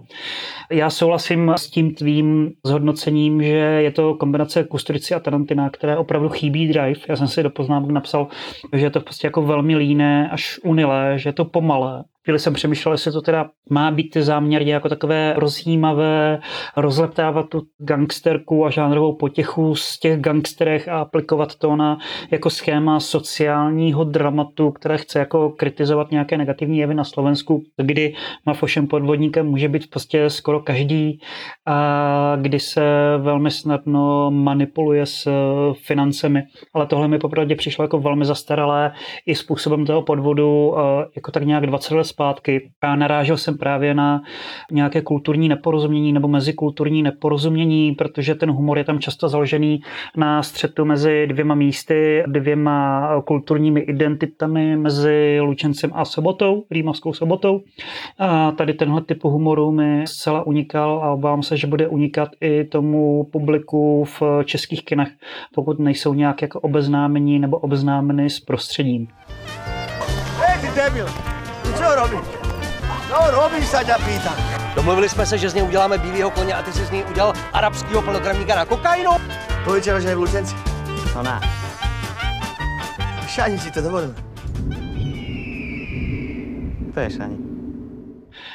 Já 0.71 0.91
souhlasím 0.91 1.53
s 1.57 1.71
tím 1.71 1.95
tvým 1.95 2.53
zhodnocením, 2.67 3.43
že 3.43 3.53
je 3.53 3.91
to 3.91 4.15
kombinace 4.15 4.65
Kusturici 4.65 5.15
a 5.15 5.21
Tarantina, 5.21 5.71
které 5.71 5.97
opravdu 5.97 6.29
chybí 6.29 6.69
drive. 6.69 7.01
Já 7.09 7.17
jsem 7.17 7.29
si 7.29 7.43
do 7.43 7.51
poznámek 7.51 7.91
napsal, 7.91 8.29
že 8.73 8.87
je 8.87 8.91
to 8.91 9.01
prostě 9.01 9.27
jako 9.27 9.43
velmi 9.43 9.77
líné, 9.77 10.31
až 10.31 10.61
unilé, 10.65 11.19
že 11.19 11.29
je 11.29 11.33
to 11.33 11.45
pomalé 11.45 12.05
chvíli 12.25 12.39
jsem 12.39 12.55
přemýšlel, 12.55 12.95
jestli 12.95 13.13
to 13.13 13.21
teda 13.21 13.51
má 13.71 13.91
být 13.91 14.17
záměrně 14.17 14.75
jako 14.75 14.89
takové 14.89 15.35
rozjímavé, 15.37 16.41
rozleptávat 16.77 17.49
tu 17.49 17.63
gangsterku 17.79 18.67
a 18.67 18.71
žánrovou 18.71 19.17
potěchu 19.17 19.75
z 19.75 19.99
těch 19.99 20.21
gangsterech 20.21 20.89
a 20.89 21.01
aplikovat 21.01 21.55
to 21.55 21.77
na 21.77 21.99
jako 22.31 22.51
schéma 22.51 23.01
sociálního 23.01 24.05
dramatu, 24.05 24.71
které 24.71 24.99
chce 24.99 25.19
jako 25.19 25.51
kritizovat 25.51 26.11
nějaké 26.11 26.39
negativní 26.39 26.79
jevy 26.79 26.95
na 26.95 27.05
Slovensku, 27.05 27.63
kdy 27.77 28.15
mafošem 28.47 28.87
podvodníkem 28.87 29.47
může 29.47 29.69
být 29.69 29.91
prostě 29.91 30.31
skoro 30.31 30.61
každý 30.61 31.21
a 31.67 32.37
kdy 32.41 32.61
se 32.61 32.83
velmi 33.19 33.51
snadno 33.51 34.31
manipuluje 34.31 35.07
s 35.07 35.29
financemi. 35.73 36.43
Ale 36.75 36.87
tohle 36.87 37.09
mi 37.09 37.19
popravdě 37.19 37.55
přišlo 37.55 37.85
jako 37.85 37.99
velmi 37.99 38.25
zastaralé 38.25 38.93
i 39.27 39.35
způsobem 39.35 39.87
toho 39.87 40.03
podvodu 40.03 40.75
jako 41.17 41.31
tak 41.31 41.45
nějak 41.45 41.67
20 41.67 41.95
let 41.95 42.12
zpátky 42.13 42.71
a 42.81 42.97
narážel 42.97 43.37
jsem 43.37 43.59
právě 43.59 43.95
na 43.95 44.23
nějaké 44.71 45.01
kulturní 45.03 45.49
neporozumění 45.49 46.13
nebo 46.13 46.29
mezikulturní 46.29 47.03
neporozumění, 47.03 47.93
protože 47.93 48.35
ten 48.35 48.51
humor 48.51 48.79
je 48.79 48.85
tam 48.85 48.99
často 48.99 49.29
založený 49.29 49.81
na 50.17 50.43
střetu 50.43 50.85
mezi 50.85 51.27
dvěma 51.27 51.55
místy, 51.55 52.25
dvěma 52.27 53.09
kulturními 53.25 53.81
identitami, 53.81 54.77
mezi 54.77 55.39
Lučencem 55.41 55.91
a 55.95 56.05
Sobotou, 56.05 56.65
Rýmovskou 56.71 57.13
Sobotou. 57.13 57.61
A 58.19 58.53
tady 58.53 58.75
tenhle 58.75 59.01
typ 59.01 59.25
humoru 59.25 59.73
mi 59.73 60.07
zcela 60.07 60.47
unikal 60.47 61.01
a 61.03 61.13
obávám 61.13 61.43
se, 61.43 61.57
že 61.57 61.67
bude 61.67 61.89
unikat 61.89 62.29
i 62.41 62.65
tomu 62.65 63.25
publiku 63.33 64.05
v 64.05 64.23
českých 64.45 64.85
kinech, 64.85 65.09
pokud 65.55 65.79
nejsou 65.79 66.15
nějak 66.15 66.43
jako 66.43 66.61
obeznámení 66.61 67.39
nebo 67.39 67.59
obeznámeny 67.59 68.31
s 68.31 68.41
prostředím. 68.41 69.09
Hey, 70.39 70.71
debil! 70.77 71.42
Co 71.79 71.95
robíš? 71.95 72.27
No 73.11 73.19
robíš, 73.31 73.69
sa 73.69 73.85
ťa 73.85 74.01
pýtam. 74.01 74.37
Domluvili 74.75 75.09
jsme 75.09 75.27
se, 75.27 75.39
že 75.39 75.51
z 75.51 75.55
něj 75.55 75.65
uděláme 75.65 75.99
bílého 75.99 76.31
koně 76.31 76.55
a 76.55 76.63
ty 76.63 76.73
si 76.73 76.85
z 76.85 76.91
něj 76.91 77.05
udělal 77.11 77.33
arabského 77.53 78.03
plnogramníka 78.03 78.57
na 78.57 78.65
kokainu? 78.65 79.11
Pověděl, 79.65 80.01
že 80.01 80.09
je 80.09 80.15
v 80.15 80.19
Lučenci. 80.19 80.55
No 81.15 81.23
ne. 81.23 81.41
Šani 83.27 83.59
si 83.59 83.71
to 83.71 83.81
dovolil. 83.81 84.15
To 86.95 87.01
je 87.01 87.11
šani. 87.11 87.37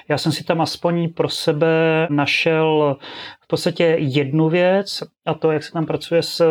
Já 0.09 0.17
jsem 0.17 0.31
si 0.31 0.43
tam 0.43 0.61
aspoň 0.61 1.13
pro 1.13 1.29
sebe 1.29 2.07
našel 2.09 2.97
v 3.47 3.49
podstatě 3.49 3.83
jednu 3.99 4.49
věc 4.49 5.03
a 5.25 5.33
to, 5.33 5.51
jak 5.51 5.63
se 5.63 5.71
tam 5.71 5.85
pracuje 5.85 6.23
s 6.23 6.45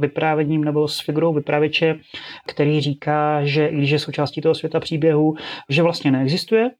vyprávěním 0.00 0.64
nebo 0.64 0.88
s 0.88 1.00
figurou 1.00 1.32
vypravěče, 1.32 1.98
který 2.46 2.80
říká, 2.80 3.44
že 3.44 3.66
i 3.66 3.76
když 3.76 3.90
je 3.90 3.98
součástí 3.98 4.40
toho 4.40 4.54
světa 4.54 4.80
příběhu, 4.80 5.36
že 5.68 5.82
vlastně 5.82 6.10
neexistuje, 6.10 6.70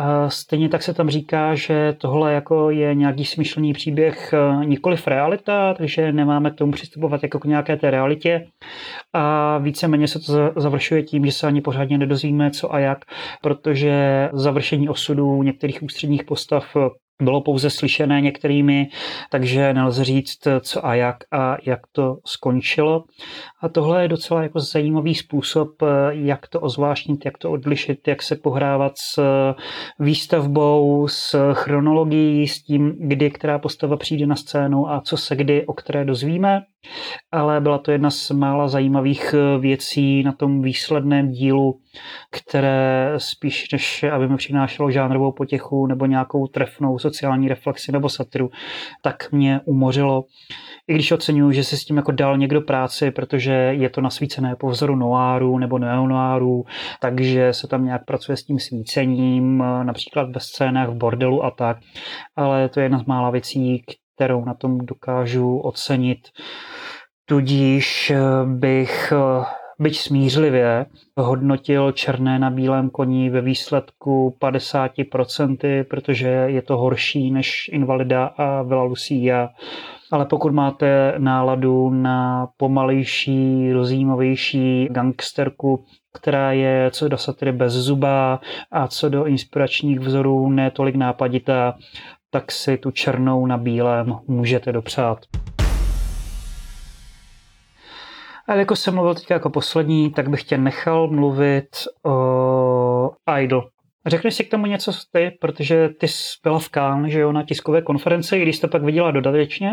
a 0.00 0.30
stejně 0.30 0.68
tak 0.68 0.82
se 0.82 0.94
tam 0.94 1.10
říká, 1.10 1.54
že 1.54 1.96
tohle 1.98 2.32
jako 2.32 2.70
je 2.70 2.94
nějaký 2.94 3.24
smyšlený 3.24 3.72
příběh, 3.72 4.32
e, 4.32 4.66
nikoliv 4.66 5.06
realita, 5.06 5.74
takže 5.74 6.12
nemáme 6.12 6.50
k 6.50 6.54
tomu 6.54 6.72
přistupovat 6.72 7.22
jako 7.22 7.38
k 7.38 7.44
nějaké 7.44 7.76
té 7.76 7.90
realitě. 7.90 8.46
A 9.12 9.58
víceméně 9.58 10.08
se 10.08 10.18
to 10.18 10.52
završuje 10.56 11.02
tím, 11.02 11.26
že 11.26 11.32
se 11.32 11.46
ani 11.46 11.60
pořádně 11.60 11.98
nedozvíme 11.98 12.50
co 12.50 12.74
a 12.74 12.78
jak, 12.78 13.04
protože 13.42 14.28
završení 14.32 14.88
osudu 14.88 15.42
některých 15.42 15.82
ústředních 15.82 16.24
postav 16.24 16.76
bylo 17.22 17.40
pouze 17.40 17.70
slyšené 17.70 18.20
některými, 18.20 18.88
takže 19.30 19.74
nelze 19.74 20.04
říct, 20.04 20.38
co 20.60 20.86
a 20.86 20.94
jak 20.94 21.16
a 21.32 21.56
jak 21.66 21.80
to 21.92 22.16
skončilo. 22.26 23.04
A 23.62 23.68
tohle 23.68 24.02
je 24.02 24.08
docela 24.08 24.42
jako 24.42 24.60
zajímavý 24.60 25.14
způsob, 25.14 25.68
jak 26.10 26.48
to 26.48 26.60
ozvláštnit, 26.60 27.24
jak 27.24 27.38
to 27.38 27.50
odlišit, 27.50 28.08
jak 28.08 28.22
se 28.22 28.36
pohrávat 28.36 28.92
s 28.98 29.22
výstavbou, 29.98 31.08
s 31.08 31.52
chronologií, 31.52 32.48
s 32.48 32.62
tím, 32.62 32.96
kdy 32.98 33.30
která 33.30 33.58
postava 33.58 33.96
přijde 33.96 34.26
na 34.26 34.36
scénu 34.36 34.90
a 34.90 35.00
co 35.00 35.16
se 35.16 35.36
kdy 35.36 35.66
o 35.66 35.72
které 35.72 36.04
dozvíme. 36.04 36.60
Ale 37.32 37.60
byla 37.60 37.78
to 37.78 37.92
jedna 37.92 38.10
z 38.10 38.30
mála 38.30 38.68
zajímavých 38.68 39.34
věcí 39.60 40.22
na 40.22 40.32
tom 40.32 40.62
výsledném 40.62 41.30
dílu, 41.30 41.80
které 42.30 43.14
spíš 43.16 43.70
než 43.72 44.02
aby 44.02 44.28
mi 44.28 44.36
přinášelo 44.36 44.90
žánrovou 44.90 45.32
potěchu 45.32 45.86
nebo 45.86 46.06
nějakou 46.06 46.46
trefnou 46.46 46.98
sociální 47.08 47.48
reflexi 47.48 47.92
nebo 47.92 48.08
satiru, 48.08 48.50
tak 49.02 49.32
mě 49.32 49.60
umořilo. 49.64 50.24
I 50.88 50.94
když 50.94 51.12
oceňuji, 51.12 51.52
že 51.52 51.64
se 51.64 51.76
s 51.76 51.84
tím 51.84 51.96
jako 51.96 52.12
dal 52.12 52.38
někdo 52.38 52.60
práci, 52.60 53.10
protože 53.10 53.52
je 53.52 53.90
to 53.90 54.00
nasvícené 54.00 54.56
po 54.56 54.68
vzoru 54.68 54.96
noáru 54.96 55.58
nebo 55.58 55.78
neonoáru, 55.78 56.64
takže 57.00 57.52
se 57.52 57.66
tam 57.66 57.84
nějak 57.84 58.04
pracuje 58.04 58.36
s 58.36 58.44
tím 58.44 58.58
svícením, 58.58 59.58
například 59.82 60.28
ve 60.34 60.40
scénách 60.40 60.88
v 60.88 60.94
bordelu 60.94 61.44
a 61.44 61.50
tak. 61.50 61.76
Ale 62.36 62.68
to 62.68 62.80
je 62.80 62.84
jedna 62.84 62.98
z 62.98 63.04
mála 63.04 63.30
věcí, 63.30 63.82
kterou 64.16 64.44
na 64.44 64.54
tom 64.54 64.78
dokážu 64.78 65.58
ocenit. 65.58 66.18
Tudíž 67.28 68.12
bych 68.44 69.12
byť 69.78 69.98
smířlivě, 69.98 70.86
hodnotil 71.16 71.92
černé 71.92 72.38
na 72.38 72.50
bílém 72.50 72.90
koni 72.90 73.30
ve 73.30 73.40
výsledku 73.40 74.36
50%, 74.40 75.84
protože 75.84 76.28
je 76.28 76.62
to 76.62 76.76
horší 76.76 77.30
než 77.30 77.70
Invalida 77.72 78.24
a 78.24 78.62
Vila 78.62 78.82
Lucia. 78.82 79.48
Ale 80.12 80.26
pokud 80.26 80.52
máte 80.52 81.14
náladu 81.18 81.90
na 81.90 82.48
pomalejší, 82.56 83.72
rozjímavější 83.72 84.88
gangsterku, 84.90 85.84
která 86.12 86.52
je 86.52 86.90
co 86.90 87.08
do 87.08 87.18
satiry 87.18 87.52
bez 87.52 87.72
zuba 87.72 88.40
a 88.70 88.88
co 88.88 89.08
do 89.08 89.24
inspiračních 89.24 90.00
vzorů 90.00 90.50
netolik 90.50 90.94
nápaditá, 90.94 91.74
tak 92.30 92.52
si 92.52 92.76
tu 92.76 92.90
černou 92.90 93.46
na 93.46 93.56
bílém 93.56 94.14
můžete 94.26 94.72
dopřát. 94.72 95.18
A 98.48 98.54
jako 98.54 98.76
jsem 98.76 98.94
mluvil 98.94 99.14
teď 99.14 99.30
jako 99.30 99.50
poslední, 99.50 100.10
tak 100.10 100.28
bych 100.28 100.42
tě 100.42 100.58
nechal 100.58 101.08
mluvit 101.08 101.68
o 102.06 103.10
Idol. 103.40 103.68
Řekneš 104.06 104.34
si 104.34 104.44
k 104.44 104.50
tomu 104.50 104.66
něco 104.66 104.92
ty, 105.12 105.30
protože 105.40 105.88
ty 105.88 106.08
jsi 106.08 106.38
byla 106.42 106.58
v 106.58 106.68
Kán, 106.68 107.10
že 107.10 107.20
jo, 107.20 107.32
na 107.32 107.42
tiskové 107.42 107.82
konferenci, 107.82 108.36
i 108.36 108.42
když 108.42 108.56
jsi 108.56 108.60
to 108.60 108.68
pak 108.68 108.82
viděla 108.82 109.10
dodatečně. 109.10 109.70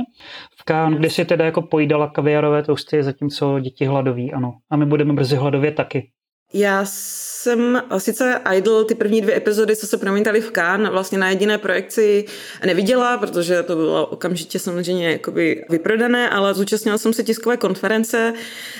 V 0.60 0.64
Kán, 0.64 0.94
kde 0.94 1.10
si 1.10 1.26
teda 1.26 1.46
jako 1.46 1.62
pojídala 1.62 2.10
kaviarové 2.10 2.64
tousty, 2.64 3.04
zatímco 3.04 3.60
děti 3.60 3.86
hladoví, 3.86 4.34
ano. 4.34 4.54
A 4.70 4.76
my 4.76 4.86
budeme 4.86 5.14
brzy 5.14 5.36
hladově 5.36 5.72
taky. 5.72 6.10
Já 6.54 6.82
jsem 6.86 7.84
sice 7.98 8.42
Idol, 8.56 8.84
ty 8.84 8.96
první 8.96 9.22
dvě 9.22 9.38
epizody, 9.38 9.76
co 9.76 9.88
se 9.88 9.98
promítaly 9.98 10.42
v 10.42 10.52
Cannes, 10.52 10.92
vlastně 10.92 11.18
na 11.18 11.30
jediné 11.30 11.58
projekci 11.58 12.26
neviděla, 12.66 13.18
protože 13.18 13.64
to 13.64 13.76
bylo 13.76 14.06
okamžitě 14.06 14.60
samozřejmě 14.60 15.12
jakoby 15.12 15.66
vyprodané, 15.70 16.30
ale 16.30 16.54
zúčastnila 16.54 16.98
jsem 16.98 17.14
se 17.14 17.24
tiskové 17.24 17.58
konference, 17.58 18.34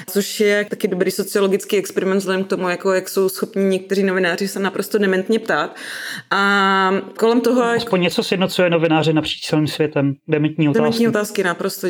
což 0.10 0.40
je 0.40 0.66
taky 0.70 0.88
dobrý 0.88 1.12
sociologický 1.12 1.78
experiment 1.78 2.20
vzhledem 2.20 2.44
k 2.44 2.48
tomu, 2.48 2.70
jako 2.70 2.94
jak 2.94 3.10
jsou 3.10 3.30
schopni 3.30 3.64
někteří 3.64 4.04
novináři 4.04 4.48
se 4.48 4.60
naprosto 4.60 4.98
dementně 4.98 5.40
ptát. 5.40 5.76
A 6.32 6.92
kolem 7.18 7.42
toho... 7.42 7.64
Aspoň 7.64 8.02
něco 8.02 8.24
sjednocuje 8.24 8.70
novináři 8.70 9.14
napříč 9.14 9.48
celým 9.48 9.68
světem. 9.68 10.16
Dementní 10.28 10.70
otázky. 10.70 10.82
Dementní 10.82 11.08
otázky, 11.08 11.44
naprosto. 11.44 11.88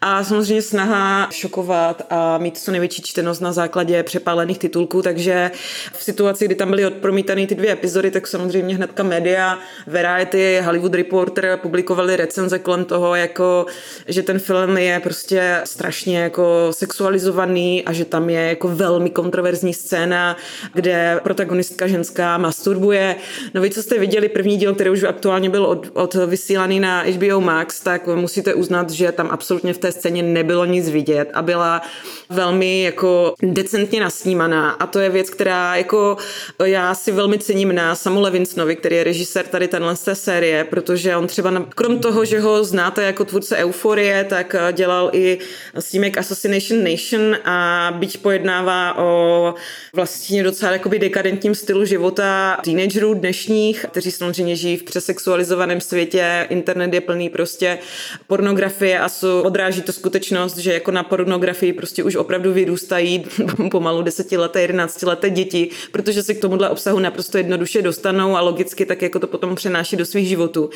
A 0.00 0.24
samozřejmě 0.24 0.62
snaha 0.62 1.28
šokovat 1.30 2.02
a 2.10 2.38
mít 2.38 2.58
co 2.58 2.70
největší 2.70 3.02
čtenost 3.02 3.40
na 3.40 3.52
základě 3.52 4.02
přepálených 4.02 4.58
titulků, 4.58 5.02
takže 5.08 5.50
v 5.92 6.02
situaci, 6.02 6.44
kdy 6.44 6.54
tam 6.54 6.70
byly 6.70 6.86
odpromítané 6.86 7.46
ty 7.46 7.54
dvě 7.54 7.72
epizody, 7.72 8.10
tak 8.10 8.26
samozřejmě 8.26 8.76
hnedka 8.76 9.02
média, 9.02 9.58
Variety, 9.86 10.60
Hollywood 10.64 10.94
Reporter 10.94 11.58
publikovali 11.62 12.16
recenze 12.16 12.58
kolem 12.58 12.84
toho, 12.84 13.14
jako, 13.14 13.66
že 14.08 14.22
ten 14.22 14.38
film 14.38 14.78
je 14.78 15.00
prostě 15.00 15.60
strašně 15.64 16.18
jako 16.18 16.68
sexualizovaný 16.70 17.84
a 17.84 17.92
že 17.92 18.04
tam 18.04 18.30
je 18.30 18.40
jako 18.40 18.68
velmi 18.68 19.10
kontroverzní 19.10 19.74
scéna, 19.74 20.36
kde 20.74 21.20
protagonistka 21.22 21.86
ženská 21.86 22.38
masturbuje. 22.38 23.16
No 23.54 23.60
vy, 23.60 23.70
co 23.70 23.82
jste 23.82 23.98
viděli 23.98 24.28
první 24.28 24.56
díl, 24.56 24.74
který 24.74 24.90
už 24.90 25.02
aktuálně 25.02 25.50
byl 25.50 25.64
od, 25.64 25.90
od 25.92 26.14
vysílaný 26.14 26.80
na 26.80 27.02
HBO 27.02 27.40
Max, 27.40 27.80
tak 27.80 28.06
musíte 28.06 28.54
uznat, 28.54 28.90
že 28.90 29.12
tam 29.12 29.28
absolutně 29.30 29.74
v 29.74 29.78
té 29.78 29.92
scéně 29.92 30.22
nebylo 30.22 30.64
nic 30.64 30.88
vidět 30.88 31.30
a 31.34 31.42
byla 31.42 31.82
velmi 32.30 32.82
jako 32.82 33.34
decentně 33.42 34.00
nasnímaná 34.00 34.70
a 34.70 34.86
to 34.86 34.97
je 35.00 35.10
věc, 35.10 35.30
která 35.30 35.76
jako 35.76 36.16
já 36.64 36.94
si 36.94 37.12
velmi 37.12 37.38
cením 37.38 37.74
na 37.74 37.94
Samu 37.94 38.20
Levinsonovi, 38.20 38.76
který 38.76 38.96
je 38.96 39.04
režisér 39.04 39.46
tady 39.46 39.68
tenhle 39.68 39.96
té 39.96 40.14
série, 40.14 40.64
protože 40.64 41.16
on 41.16 41.26
třeba 41.26 41.66
krom 41.74 41.98
toho, 41.98 42.24
že 42.24 42.40
ho 42.40 42.64
znáte 42.64 43.02
jako 43.02 43.24
tvůrce 43.24 43.56
Euforie, 43.56 44.24
tak 44.24 44.56
dělal 44.72 45.10
i 45.12 45.38
snímek 45.78 46.18
Assassination 46.18 46.84
Nation 46.84 47.36
a 47.44 47.90
byť 47.98 48.18
pojednává 48.18 48.98
o 48.98 49.54
vlastně 49.92 50.42
docela 50.42 50.72
jakoby 50.72 50.98
dekadentním 50.98 51.54
stylu 51.54 51.84
života 51.84 52.58
teenagerů 52.64 53.14
dnešních, 53.14 53.86
kteří 53.90 54.10
samozřejmě 54.10 54.56
žijí 54.56 54.76
v 54.76 54.82
přesexualizovaném 54.82 55.80
světě, 55.80 56.46
internet 56.50 56.94
je 56.94 57.00
plný 57.00 57.28
prostě 57.28 57.78
pornografie 58.26 58.98
a 58.98 59.08
jsou, 59.08 59.42
odráží 59.42 59.82
to 59.82 59.92
skutečnost, 59.92 60.56
že 60.56 60.72
jako 60.72 60.90
na 60.90 61.02
pornografii 61.02 61.72
prostě 61.72 62.04
už 62.04 62.16
opravdu 62.16 62.52
vyrůstají 62.52 63.24
pomalu 63.70 64.02
desetileté, 64.02 64.62
jedenáctileté 64.88 65.30
děti, 65.30 65.70
protože 65.92 66.22
se 66.22 66.34
k 66.34 66.40
tomuhle 66.40 66.70
obsahu 66.70 66.98
naprosto 66.98 67.38
jednoduše 67.38 67.82
dostanou 67.82 68.36
a 68.36 68.40
logicky 68.40 68.86
tak 68.86 69.02
jako 69.02 69.18
to 69.18 69.26
potom 69.26 69.54
přenáší 69.54 69.96
do 69.96 70.06
svých 70.06 70.28
životů. 70.28 70.70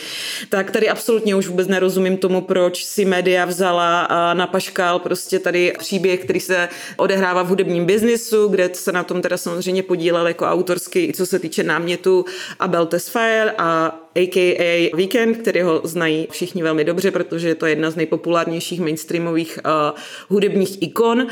Tak 0.49 0.71
tady 0.71 0.89
absolutně 0.89 1.37
už 1.37 1.47
vůbec 1.47 1.69
nerozumím 1.69 2.17
tomu, 2.17 2.41
proč 2.41 2.85
si 2.85 3.05
média 3.05 3.45
vzala 3.45 4.09
na 4.35 4.47
paškál 4.47 4.99
prostě 4.99 5.39
tady 5.39 5.73
příběh, 5.79 6.21
který 6.21 6.41
se 6.41 6.69
odehrává 6.97 7.43
v 7.43 7.49
hudebním 7.49 7.87
biznisu, 7.87 8.49
kde 8.49 8.71
se 8.73 8.93
na 8.93 9.05
tom 9.05 9.23
teda 9.23 9.37
samozřejmě 9.37 9.83
podílel 9.83 10.27
jako 10.29 10.45
autorsky, 10.45 11.05
i 11.09 11.13
co 11.13 11.27
se 11.27 11.39
týče 11.39 11.63
námětu 11.63 12.25
Abel 12.59 12.87
Tesfaye 12.87 13.53
a 13.59 14.02
a.k.a. 14.15 14.91
Weekend, 14.97 15.37
který 15.37 15.63
ho 15.63 15.81
znají 15.85 16.29
všichni 16.31 16.63
velmi 16.63 16.85
dobře, 16.85 17.11
protože 17.11 17.49
je 17.49 17.55
to 17.55 17.67
jedna 17.67 17.91
z 17.91 17.97
nejpopulárnějších 17.97 18.81
mainstreamových 18.81 19.59
uh, 19.65 19.99
hudebních 20.29 20.83
ikon, 20.83 21.27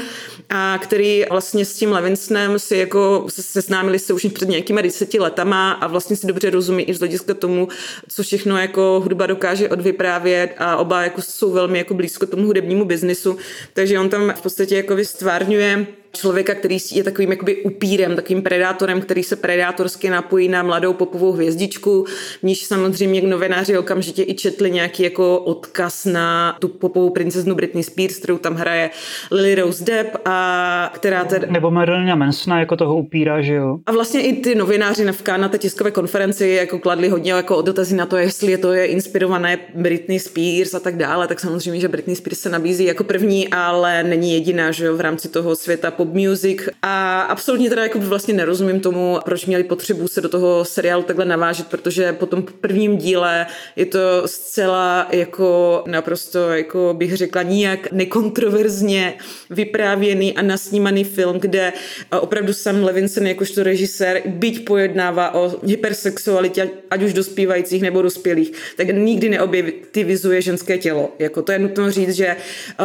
a 0.48 0.78
který 0.82 1.24
vlastně 1.30 1.64
s 1.64 1.74
tím 1.74 1.92
Levinsonem 1.92 2.58
si 2.58 2.76
jako 2.76 3.24
se 3.28 3.42
seznámili 3.42 3.98
se 3.98 4.12
už 4.12 4.26
před 4.34 4.48
nějakýma 4.48 4.80
deseti 4.80 5.18
letama 5.18 5.72
a 5.72 5.86
vlastně 5.86 6.16
si 6.16 6.26
dobře 6.26 6.50
rozumí 6.50 6.82
i 6.82 6.94
z 6.94 6.98
hlediska 6.98 7.34
tomu, 7.34 7.68
co 8.08 8.22
všechno 8.22 8.58
jako 8.58 9.00
hudba 9.04 9.26
dokáže 9.26 9.68
odvyprávět 9.68 10.54
a 10.58 10.76
oba 10.76 11.02
jako 11.02 11.22
jsou 11.22 11.52
velmi 11.52 11.78
jako 11.78 11.94
blízko 11.94 12.26
tomu 12.26 12.46
hudebnímu 12.46 12.84
biznisu, 12.84 13.36
takže 13.72 13.98
on 13.98 14.08
tam 14.08 14.34
v 14.36 14.42
podstatě 14.42 14.76
jako 14.76 14.96
vystvárňuje 14.96 15.86
člověka, 16.12 16.54
který 16.54 16.76
je 16.92 17.04
takovým 17.04 17.30
jakoby 17.30 17.62
upírem, 17.62 18.16
takovým 18.16 18.42
predátorem, 18.42 19.00
který 19.00 19.22
se 19.22 19.36
predátorsky 19.36 20.10
napojí 20.10 20.48
na 20.48 20.62
mladou 20.62 20.92
popovou 20.92 21.32
hvězdičku, 21.32 22.04
v 22.40 22.42
níž 22.42 22.64
samozřejmě 22.64 23.22
novináři 23.22 23.78
okamžitě 23.78 24.22
i 24.22 24.34
četli 24.34 24.70
nějaký 24.70 25.02
jako 25.02 25.38
odkaz 25.38 26.04
na 26.04 26.56
tu 26.60 26.68
popovou 26.68 27.10
princeznu 27.10 27.54
Britney 27.54 27.82
Spears, 27.82 28.16
kterou 28.16 28.38
tam 28.38 28.54
hraje 28.54 28.90
Lily 29.30 29.54
Rose 29.54 29.84
Depp 29.84 30.16
a 30.24 30.90
která 30.94 31.24
tedy... 31.24 31.46
Nebo 31.50 31.70
Marilyn 31.70 32.18
Mansona 32.18 32.60
jako 32.60 32.76
toho 32.76 32.96
upíra, 32.96 33.42
že 33.42 33.54
jo? 33.54 33.78
A 33.86 33.92
vlastně 33.92 34.22
i 34.22 34.32
ty 34.32 34.54
novináři 34.54 35.04
na 35.04 35.12
na 35.36 35.48
té 35.48 35.58
tiskové 35.58 35.90
konferenci 35.90 36.48
jako 36.48 36.78
kladli 36.78 37.08
hodně 37.08 37.32
jako 37.32 37.62
dotazy 37.62 37.96
na 37.96 38.06
to, 38.06 38.16
jestli 38.16 38.52
je 38.52 38.58
to 38.58 38.72
je 38.72 38.86
inspirované 38.86 39.58
Britney 39.74 40.18
Spears 40.18 40.74
a 40.74 40.80
tak 40.80 40.96
dále, 40.96 41.28
tak 41.28 41.40
samozřejmě, 41.40 41.80
že 41.80 41.88
Britney 41.88 42.16
Spears 42.16 42.38
se 42.38 42.48
nabízí 42.48 42.84
jako 42.84 43.04
první, 43.04 43.48
ale 43.48 44.02
není 44.02 44.32
jediná, 44.34 44.70
že 44.70 44.86
jo, 44.86 44.96
v 44.96 45.00
rámci 45.00 45.28
toho 45.28 45.56
světa 45.56 45.90
pop 46.00 46.14
music 46.14 46.68
a 46.82 47.20
absolutně 47.20 47.68
teda 47.68 47.82
jako 47.82 47.98
vlastně 47.98 48.34
nerozumím 48.34 48.80
tomu, 48.80 49.18
proč 49.24 49.46
měli 49.46 49.64
potřebu 49.64 50.08
se 50.08 50.20
do 50.20 50.28
toho 50.28 50.64
seriálu 50.64 51.02
takhle 51.02 51.24
navážet, 51.24 51.66
protože 51.66 52.12
po 52.12 52.26
tom 52.26 52.42
prvním 52.60 52.96
díle 52.96 53.46
je 53.76 53.86
to 53.86 53.98
zcela 54.26 55.08
jako 55.12 55.82
naprosto, 55.86 56.50
jako 56.50 56.94
bych 56.98 57.16
řekla, 57.16 57.42
nijak 57.42 57.92
nekontroverzně 57.92 59.14
vyprávěný 59.50 60.36
a 60.36 60.42
nasnímaný 60.42 61.04
film, 61.04 61.40
kde 61.40 61.72
opravdu 62.20 62.52
Sam 62.52 62.84
Levinson 62.84 63.26
jakožto 63.26 63.62
režisér, 63.62 64.22
byť 64.26 64.64
pojednává 64.64 65.34
o 65.34 65.52
hypersexualitě, 65.66 66.70
ať 66.90 67.02
už 67.02 67.12
dospívajících 67.12 67.82
nebo 67.82 68.02
dospělých, 68.02 68.52
tak 68.76 68.88
nikdy 68.88 69.28
neobjektivizuje 69.28 70.42
ženské 70.42 70.78
tělo. 70.78 71.12
Jako 71.18 71.42
to 71.42 71.52
je 71.52 71.58
nutno 71.58 71.90
říct, 71.90 72.14
že 72.14 72.36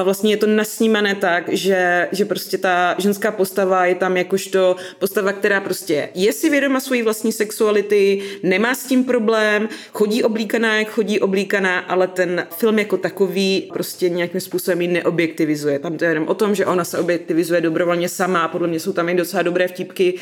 vlastně 0.03 0.33
je 0.33 0.37
to 0.37 0.47
nasnímané 0.47 1.15
tak, 1.15 1.49
že, 1.51 2.07
že 2.11 2.25
prostě 2.25 2.57
ta 2.57 2.95
ženská 3.05 3.31
postava 3.31 3.85
je 3.85 3.95
tam 3.95 4.17
jakožto 4.17 4.75
postava, 4.99 5.33
která 5.33 5.61
prostě 5.61 6.09
je 6.15 6.33
si 6.33 6.49
vědoma 6.49 6.79
svojí 6.79 7.01
vlastní 7.01 7.31
sexuality, 7.31 8.21
nemá 8.43 8.75
s 8.75 8.83
tím 8.83 9.03
problém, 9.03 9.69
chodí 9.93 10.23
oblíkaná, 10.23 10.79
jak 10.79 10.89
chodí 10.89 11.19
oblíkaná, 11.19 11.79
ale 11.79 12.07
ten 12.07 12.47
film 12.57 12.79
jako 12.79 12.97
takový 12.97 13.69
prostě 13.73 14.09
nějakým 14.09 14.41
způsobem 14.41 14.81
ji 14.81 14.87
neobjektivizuje. 14.87 15.79
Tam 15.79 15.97
to 15.97 16.05
je 16.05 16.11
jenom 16.11 16.27
o 16.27 16.33
tom, 16.33 16.55
že 16.55 16.65
ona 16.65 16.83
se 16.83 16.99
objektivizuje 16.99 17.61
dobrovolně 17.61 18.09
sama 18.09 18.47
podle 18.47 18.67
mě 18.67 18.79
jsou 18.79 18.93
tam 18.93 19.09
i 19.09 19.15
docela 19.15 19.43
dobré 19.43 19.67
vtipky 19.67 20.13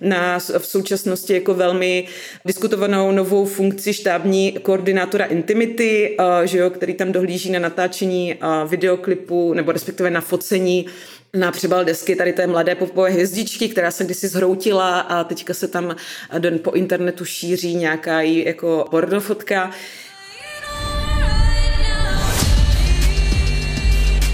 na 0.00 0.38
v 0.38 0.66
současnosti 0.66 1.34
jako 1.34 1.54
velmi 1.54 2.06
diskutovanou 2.44 3.12
novou 3.12 3.44
funkci 3.44 3.92
štábní 3.92 4.52
koordinátora 4.62 5.24
intimity, 5.24 6.16
že 6.44 6.58
jo, 6.58 6.70
který 6.70 6.94
tam 6.94 7.12
dohlíží 7.12 7.50
na 7.50 7.58
natáčení 7.58 8.34
videoklipu 8.68 9.54
nebo 9.54 9.72
respektive 9.72 10.10
na 10.10 10.20
focení 10.20 10.86
na 11.34 11.52
přibal 11.52 11.84
desky 11.84 12.16
tady 12.16 12.32
té 12.32 12.46
mladé 12.46 12.74
popové 12.74 13.10
hvězdičky, 13.10 13.68
která 13.68 13.90
se 13.90 14.04
kdysi 14.04 14.28
zhroutila 14.28 15.00
a 15.00 15.24
teďka 15.24 15.54
se 15.54 15.68
tam 15.68 15.96
den 16.38 16.58
po 16.58 16.70
internetu 16.70 17.24
šíří 17.24 17.74
nějaká 17.74 18.20
jí 18.20 18.44
jako 18.44 18.86
pornofotka. 18.90 19.70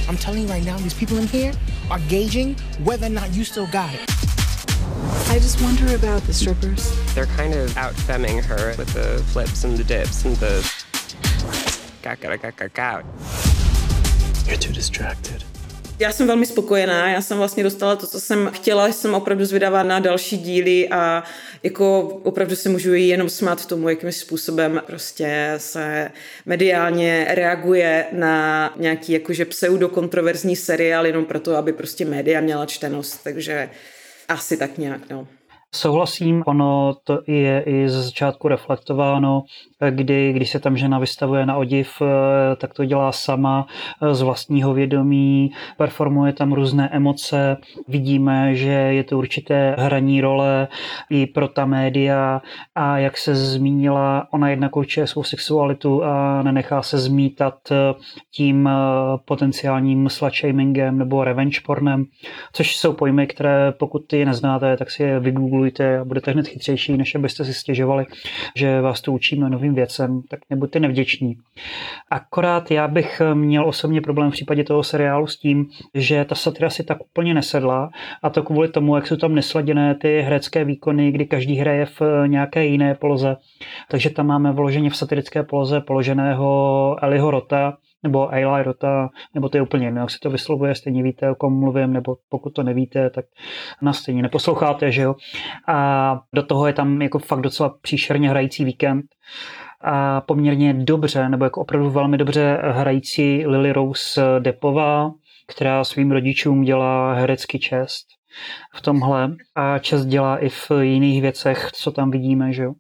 I'm 0.09 0.16
telling 0.16 0.48
you 0.48 0.54
right 0.54 0.66
now, 0.66 0.78
these 0.78 0.94
people 0.94 1.18
in 1.18 1.26
here 1.26 1.52
are 1.90 2.02
gauging 2.09 2.56
whether 2.85 3.06
or 3.06 3.14
not 3.14 3.35
you 3.35 3.44
still 3.44 3.66
got 3.66 3.92
it. 3.94 4.00
I 5.30 5.38
just 5.38 5.61
wonder 5.61 5.94
about 5.94 6.22
the 6.26 6.32
strippers. 6.32 6.92
They're 7.14 7.37
kind 7.37 7.54
of 7.54 7.76
out 7.76 7.94
femming 7.94 8.42
her 8.42 8.74
with 8.78 8.94
the 8.94 9.22
flips 9.32 9.64
and 9.64 9.76
the 9.76 9.85
dips 9.85 10.24
and 10.24 10.37
the... 10.37 10.64
You're 14.46 14.56
too 14.56 14.72
distracted. 14.72 15.44
Já 15.98 16.12
jsem 16.12 16.26
velmi 16.26 16.46
spokojená, 16.46 17.09
já 17.09 17.20
jsem 17.20 17.38
vlastně 17.38 17.62
dostala 17.62 17.96
to, 17.96 18.06
co 18.06 18.20
jsem 18.20 18.50
chtěla, 18.52 18.88
jsem 18.88 19.14
opravdu 19.14 19.44
zvědavá 19.44 19.82
na 19.82 19.98
další 19.98 20.38
díly 20.38 20.88
a 20.88 21.22
jako 21.62 22.00
opravdu 22.22 22.56
se 22.56 22.68
můžu 22.68 22.94
jenom 22.94 23.28
smát 23.28 23.66
tomu, 23.66 23.88
jakým 23.88 24.12
způsobem 24.12 24.82
prostě 24.87 25.54
se 25.56 26.11
mediálně 26.46 27.26
reaguje 27.30 28.06
na 28.12 28.70
nějaký 28.76 29.12
jakože 29.12 29.44
pseudokontroverzní 29.44 30.56
seriál 30.56 31.06
jenom 31.06 31.24
proto, 31.24 31.56
aby 31.56 31.72
prostě 31.72 32.04
média 32.04 32.40
měla 32.40 32.66
čtenost, 32.66 33.24
takže 33.24 33.70
asi 34.28 34.56
tak 34.56 34.78
nějak, 34.78 35.11
no. 35.11 35.26
Souhlasím, 35.74 36.42
ono 36.46 36.94
to 37.04 37.18
je 37.26 37.62
i 37.66 37.88
ze 37.88 38.02
začátku 38.02 38.48
reflektováno 38.48 39.42
kdy 39.91 40.33
když 40.33 40.51
se 40.51 40.61
tam 40.61 40.77
žena 40.77 40.99
vystavuje 40.99 41.47
na 41.47 41.57
odiv, 41.57 42.03
tak 42.57 42.75
to 42.75 42.85
dělá 42.85 43.12
sama 43.12 43.67
z 44.12 44.23
vlastního 44.23 44.75
vědomí, 44.75 45.51
performuje 45.77 46.33
tam 46.33 46.53
různé 46.53 46.89
emoce, 46.93 47.57
vidíme, 47.89 48.55
že 48.55 48.71
je 48.71 49.05
to 49.05 49.19
určité 49.19 49.77
hraní 49.79 50.21
role 50.21 50.69
i 51.11 51.27
pro 51.27 51.49
ta 51.49 51.67
média. 51.67 52.43
A 52.75 52.99
jak 52.99 53.19
se 53.19 53.35
zmínila, 53.35 54.27
ona 54.31 54.51
jednak 54.51 54.77
určuje 54.77 55.07
svou 55.07 55.23
sexualitu 55.23 56.05
a 56.05 56.43
nenechá 56.43 56.83
se 56.83 56.99
zmítat 56.99 57.55
tím 58.31 58.69
potenciálním 59.25 60.09
slut-shamingem 60.09 60.99
nebo 60.99 61.25
revenge 61.25 61.61
pornem, 61.67 62.05
což 62.53 62.77
jsou 62.77 62.93
pojmy, 62.93 63.27
které 63.27 63.73
pokud 63.73 64.07
ty 64.07 64.25
neznáte, 64.25 64.77
tak 64.77 64.91
si 64.91 65.03
je 65.03 65.21
vygooglujte 65.21 65.99
a 65.99 66.05
budete 66.05 66.31
hned 66.31 66.49
chytřejší, 66.49 66.97
než 66.97 67.15
abyste 67.15 67.45
si 67.45 67.55
stěžovali, 67.55 68.07
že 68.57 68.81
vás 68.81 69.01
to 69.01 69.12
učíme 69.12 69.51
novým 69.66 69.74
věcem, 69.74 70.22
tak 70.31 70.40
nebuďte 70.50 70.81
nevděční. 70.81 71.37
Akorát 72.11 72.70
já 72.70 72.88
bych 72.88 73.22
měl 73.35 73.68
osobně 73.68 74.00
problém 74.00 74.31
v 74.31 74.33
případě 74.33 74.64
toho 74.64 74.83
seriálu 74.83 75.26
s 75.26 75.37
tím, 75.37 75.66
že 75.94 76.24
ta 76.24 76.35
satira 76.35 76.70
si 76.70 76.85
tak 76.85 76.98
úplně 77.00 77.35
nesedla 77.35 77.90
a 78.22 78.31
to 78.31 78.42
kvůli 78.42 78.68
tomu, 78.68 78.96
jak 78.96 79.07
jsou 79.07 79.16
tam 79.16 79.35
nesladěné 79.35 79.94
ty 79.94 80.20
herecké 80.20 80.64
výkony, 80.64 81.12
kdy 81.12 81.26
každý 81.26 81.57
hraje 81.57 81.87
v 81.87 82.02
nějaké 82.26 82.66
jiné 82.66 82.94
poloze. 82.94 83.37
Takže 83.90 84.11
tam 84.11 84.26
máme 84.26 84.52
vloženě 84.52 84.90
v 84.90 84.96
satirické 84.96 85.42
poloze 85.42 85.81
položeného 85.81 86.96
Eliho 87.02 87.31
Rota, 87.31 87.76
nebo 88.07 88.35
Eli 88.35 88.62
Rota, 88.62 89.09
nebo 89.35 89.49
to 89.49 89.57
je 89.57 89.62
úplně 89.62 89.87
jedno, 89.87 90.01
jak 90.01 90.11
se 90.11 90.19
to 90.23 90.31
vyslovuje, 90.31 90.75
stejně 90.75 91.03
víte, 91.03 91.31
o 91.31 91.35
kom 91.35 91.61
mluvím, 91.61 91.92
nebo 91.92 92.16
pokud 92.29 92.51
to 92.51 92.62
nevíte, 92.62 93.11
tak 93.11 93.25
nás 93.83 93.99
stejně 93.99 94.23
neposloucháte, 94.23 94.92
že 94.92 95.03
jo. 95.03 95.14
A 95.69 96.21
do 96.35 96.42
toho 96.42 96.66
je 96.66 96.73
tam 96.73 97.03
jako 97.03 97.19
fakt 97.19 97.40
docela 97.40 97.75
příšerně 97.83 98.29
hrající 98.29 98.64
víkend 98.64 99.05
a 99.81 100.21
poměrně 100.21 100.75
dobře, 100.75 101.29
nebo 101.29 101.45
jako 101.45 101.61
opravdu 101.61 101.90
velmi 101.90 102.19
dobře 102.19 102.59
hrající 102.62 103.47
Lily 103.47 103.73
Rose 103.73 104.23
Depová, 104.38 105.11
která 105.49 105.85
svým 105.85 106.12
rodičům 106.12 106.62
dělá 106.62 107.14
herecký 107.14 107.59
čest 107.59 108.07
v 108.75 108.81
tomhle 108.81 109.37
a 109.55 109.79
čas 109.79 110.05
dělá 110.05 110.38
i 110.38 110.49
v 110.49 110.70
jiných 110.81 111.22
věcech, 111.22 111.70
co 111.72 111.92
tam 111.92 112.11
vidíme. 112.11 112.53
Že 112.53 112.62
jo? 112.62 112.72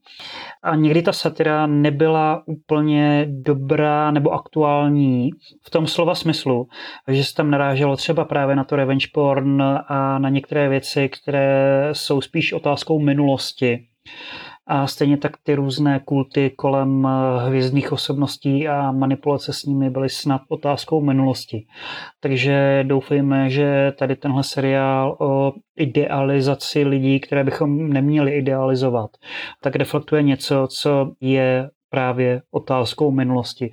A 0.62 0.76
někdy 0.76 1.02
ta 1.02 1.12
satira 1.12 1.66
nebyla 1.66 2.42
úplně 2.46 3.26
dobrá 3.30 4.10
nebo 4.10 4.30
aktuální 4.30 5.30
v 5.62 5.70
tom 5.70 5.86
slova 5.86 6.14
smyslu, 6.14 6.68
že 7.08 7.24
se 7.24 7.34
tam 7.34 7.50
naráželo 7.50 7.96
třeba 7.96 8.24
právě 8.24 8.56
na 8.56 8.64
to 8.64 8.76
revenge 8.76 9.06
porn 9.14 9.62
a 9.88 10.18
na 10.18 10.28
některé 10.28 10.68
věci, 10.68 11.08
které 11.08 11.88
jsou 11.92 12.20
spíš 12.20 12.52
otázkou 12.52 12.98
minulosti 12.98 13.86
a 14.66 14.86
stejně 14.86 15.16
tak 15.16 15.32
ty 15.42 15.54
různé 15.54 16.00
kulty 16.04 16.50
kolem 16.50 17.06
eh, 17.06 17.46
hvězdných 17.46 17.92
osobností 17.92 18.68
a 18.68 18.92
manipulace 18.92 19.52
s 19.52 19.64
nimi 19.64 19.90
byly 19.90 20.08
snad 20.08 20.40
otázkou 20.48 21.00
minulosti. 21.00 21.66
Takže 22.20 22.84
doufejme, 22.88 23.50
že 23.50 23.92
tady 23.98 24.16
tenhle 24.16 24.42
seriál 24.42 25.16
o 25.20 25.52
idealizaci 25.76 26.84
lidí, 26.84 27.20
které 27.20 27.44
bychom 27.44 27.88
neměli 27.88 28.32
idealizovat, 28.32 29.10
tak 29.62 29.76
reflektuje 29.76 30.22
něco, 30.22 30.68
co 30.70 31.12
je 31.20 31.70
právě 31.90 32.42
otázkou 32.50 33.10
minulosti. 33.10 33.70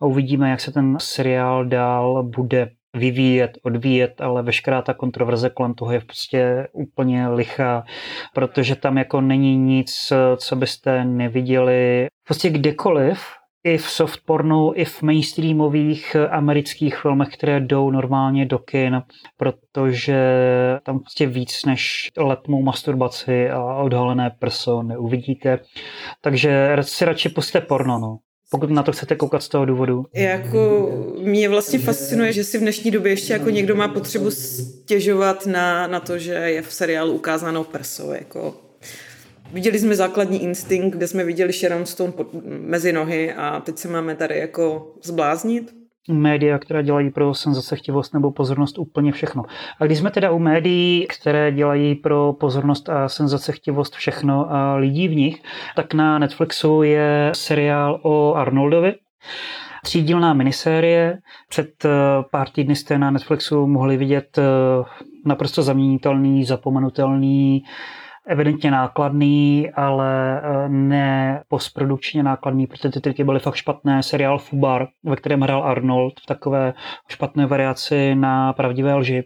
A 0.00 0.06
uvidíme, 0.06 0.50
jak 0.50 0.60
se 0.60 0.72
ten 0.72 0.96
seriál 1.00 1.64
dál 1.64 2.22
bude 2.22 2.70
vyvíjet, 2.96 3.58
odvíjet, 3.62 4.20
ale 4.20 4.42
veškerá 4.42 4.82
ta 4.82 4.94
kontroverze 4.94 5.50
kolem 5.50 5.74
toho 5.74 5.92
je 5.92 6.00
prostě 6.00 6.68
úplně 6.72 7.28
lichá, 7.28 7.84
protože 8.34 8.76
tam 8.76 8.98
jako 8.98 9.20
není 9.20 9.56
nic, 9.56 10.12
co 10.36 10.56
byste 10.56 11.04
neviděli 11.04 12.06
prostě 12.26 12.50
kdekoliv, 12.50 13.18
i 13.64 13.78
v 13.78 13.90
softpornu, 13.90 14.72
i 14.74 14.84
v 14.84 15.02
mainstreamových 15.02 16.16
amerických 16.30 16.96
filmech, 16.96 17.28
které 17.28 17.60
jdou 17.60 17.90
normálně 17.90 18.46
do 18.46 18.58
kin, 18.58 19.02
protože 19.36 20.18
tam 20.82 20.98
prostě 20.98 21.26
víc 21.26 21.64
než 21.64 22.08
letmou 22.16 22.62
masturbaci 22.62 23.50
a 23.50 23.74
odhalené 23.74 24.30
prso 24.38 24.82
neuvidíte. 24.82 25.58
Takže 26.20 26.76
si 26.80 27.04
radši 27.04 27.28
puste 27.28 27.60
porno, 27.60 27.98
no 27.98 28.18
pokud 28.50 28.70
na 28.70 28.82
to 28.82 28.92
chcete 28.92 29.16
koukat 29.16 29.42
z 29.42 29.48
toho 29.48 29.64
důvodu. 29.64 30.06
Jako 30.14 30.90
mě 31.18 31.48
vlastně 31.48 31.78
fascinuje, 31.78 32.32
že 32.32 32.44
si 32.44 32.58
v 32.58 32.60
dnešní 32.60 32.90
době 32.90 33.12
ještě 33.12 33.32
jako 33.32 33.50
někdo 33.50 33.76
má 33.76 33.88
potřebu 33.88 34.30
stěžovat 34.30 35.46
na, 35.46 35.86
na 35.86 36.00
to, 36.00 36.18
že 36.18 36.32
je 36.32 36.62
v 36.62 36.72
seriálu 36.72 37.12
ukázáno 37.12 37.64
prso. 37.64 38.12
Jako. 38.12 38.54
Viděli 39.52 39.78
jsme 39.78 39.96
základní 39.96 40.42
instinkt, 40.42 40.96
kde 40.96 41.08
jsme 41.08 41.24
viděli 41.24 41.52
Sharon 41.52 41.86
Stone 41.86 42.12
pod, 42.12 42.28
mezi 42.46 42.92
nohy 42.92 43.32
a 43.32 43.60
teď 43.60 43.78
se 43.78 43.88
máme 43.88 44.14
tady 44.14 44.38
jako 44.38 44.94
zbláznit 45.02 45.74
média, 46.08 46.58
která 46.58 46.82
dělají 46.82 47.10
pro 47.10 47.34
senzacechtivost 47.34 48.14
nebo 48.14 48.30
pozornost 48.30 48.78
úplně 48.78 49.12
všechno. 49.12 49.42
A 49.80 49.84
když 49.84 49.98
jsme 49.98 50.10
teda 50.10 50.30
u 50.30 50.38
médií, 50.38 51.06
které 51.06 51.52
dělají 51.52 51.94
pro 51.94 52.32
pozornost 52.32 52.88
a 52.88 53.08
senzacechtivost 53.08 53.94
všechno 53.94 54.52
a 54.52 54.74
lidí 54.74 55.08
v 55.08 55.16
nich, 55.16 55.42
tak 55.76 55.94
na 55.94 56.18
Netflixu 56.18 56.82
je 56.82 57.30
seriál 57.34 58.00
o 58.02 58.34
Arnoldovi, 58.34 58.94
třídílná 59.84 60.34
minisérie. 60.34 61.18
Před 61.48 61.84
eh, 61.84 61.88
pár 62.30 62.48
týdny 62.48 62.76
jste 62.76 62.98
na 62.98 63.10
Netflixu 63.10 63.66
mohli 63.66 63.96
vidět 63.96 64.38
eh, 64.38 64.42
naprosto 65.24 65.62
zaměnitelný, 65.62 66.44
zapomenutelný 66.44 67.62
evidentně 68.26 68.70
nákladný, 68.70 69.70
ale 69.74 70.40
eh, 70.40 70.68
ne 70.68 71.42
postprodukčně 71.48 72.22
nákladný, 72.22 72.66
protože 72.66 72.88
ty 72.88 73.00
triky 73.00 73.24
byly 73.24 73.40
fakt 73.40 73.54
špatné. 73.54 74.02
Seriál 74.02 74.38
Fubar, 74.38 74.88
ve 75.04 75.16
kterém 75.16 75.40
hrál 75.40 75.64
Arnold 75.64 76.20
v 76.20 76.26
takové 76.26 76.74
špatné 77.08 77.46
variaci 77.46 78.14
na 78.14 78.52
pravdivé 78.52 78.94
lži. 78.94 79.22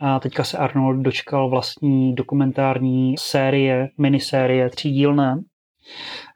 A 0.00 0.20
teďka 0.20 0.44
se 0.44 0.58
Arnold 0.58 0.96
dočkal 0.96 1.50
vlastní 1.50 2.14
dokumentární 2.14 3.14
série, 3.18 3.88
minisérie, 3.98 4.70
třídílné, 4.70 5.36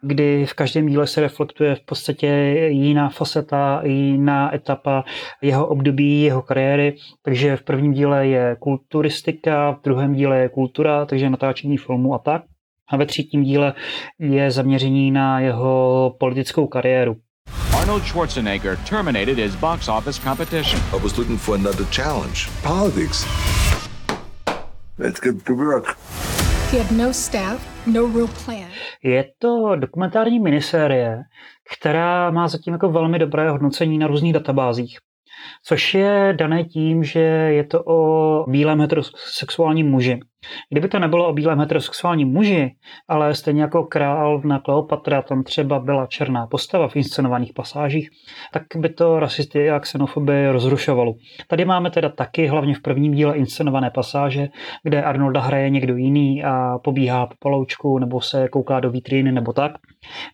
kdy 0.01 0.47
v 0.47 0.55
každém 0.55 0.87
díle 0.87 1.07
se 1.07 1.21
reflektuje 1.21 1.75
v 1.75 1.81
podstatě 1.81 2.27
jiná 2.69 3.09
faceta, 3.09 3.81
jiná 3.85 4.55
etapa 4.55 5.05
jeho 5.43 5.67
období, 5.67 6.23
jeho 6.23 6.43
kariéry. 6.43 6.97
Takže 7.23 7.57
v 7.57 7.63
prvním 7.63 7.93
díle 7.93 8.27
je 8.27 8.57
kulturistika, 8.61 9.71
v 9.71 9.83
druhém 9.85 10.15
díle 10.15 10.39
je 10.39 10.49
kultura, 10.49 11.05
takže 11.07 11.31
natáčení 11.31 11.77
filmu 11.77 12.15
a 12.15 12.19
tak. 12.19 12.43
A 12.89 12.97
ve 12.97 13.07
třetím 13.07 13.43
díle 13.43 13.75
je 14.19 14.51
zaměření 14.51 15.11
na 15.11 15.41
jeho 15.41 16.15
politickou 16.19 16.67
kariéru. 16.67 17.17
Arnold 17.81 18.05
Schwarzenegger 18.05 18.77
terminated 18.77 19.39
his 19.39 19.55
box 19.55 19.89
office 19.89 20.23
competition. 20.23 20.81
I 20.93 21.03
was 21.03 21.17
looking 21.19 21.39
for 21.39 21.55
another 21.55 21.87
challenge. 21.91 22.49
Politics. 22.63 23.27
Let's 24.99 25.21
get 25.21 25.45
to 25.45 25.55
work. 25.55 25.97
No 27.87 28.07
no. 28.07 28.69
Je 29.03 29.25
to 29.39 29.77
dokumentární 29.77 30.41
minisérie, 30.41 31.23
která 31.77 32.31
má 32.31 32.49
zatím 32.49 32.73
jako 32.73 32.89
velmi 32.89 33.19
dobré 33.19 33.51
hodnocení 33.51 33.99
na 33.99 34.07
různých 34.07 34.33
databázích 34.33 34.99
což 35.63 35.95
je 35.95 36.35
dané 36.39 36.65
tím, 36.65 37.05
že 37.05 37.21
je 37.21 37.65
to 37.65 37.83
o 37.87 38.51
bílém 38.51 38.81
heterosexuálním 38.81 39.91
muži. 39.91 40.21
Kdyby 40.71 40.89
to 40.89 40.99
nebylo 40.99 41.29
o 41.29 41.33
bílém 41.33 41.59
heterosexuálním 41.59 42.29
muži, 42.29 42.75
ale 43.09 43.35
stejně 43.35 43.63
jako 43.63 43.85
král 43.85 44.41
na 44.45 44.59
Kleopatra 44.59 45.23
tam 45.23 45.43
třeba 45.43 45.79
byla 45.79 46.07
černá 46.07 46.47
postava 46.47 46.89
v 46.89 46.97
inscenovaných 46.97 47.53
pasážích, 47.53 48.11
tak 48.53 48.63
by 48.77 48.89
to 48.89 49.21
rasisty 49.21 49.71
a 49.71 49.81
xenofoby 49.81 50.51
rozrušovalo. 50.51 51.15
Tady 51.47 51.65
máme 51.65 51.91
teda 51.91 52.09
taky, 52.09 52.47
hlavně 52.47 52.75
v 52.75 52.83
prvním 52.83 53.13
díle, 53.15 53.37
inscenované 53.37 53.91
pasáže, 53.91 54.49
kde 54.83 55.03
Arnolda 55.03 55.41
hraje 55.41 55.71
někdo 55.71 55.97
jiný 55.97 56.45
a 56.45 56.79
pobíhá 56.85 57.27
po 57.27 57.35
paloučku 57.39 57.99
nebo 57.99 58.21
se 58.21 58.49
kouká 58.49 58.81
do 58.81 58.91
vitríny 58.91 59.33
nebo 59.33 59.53
tak. 59.53 59.73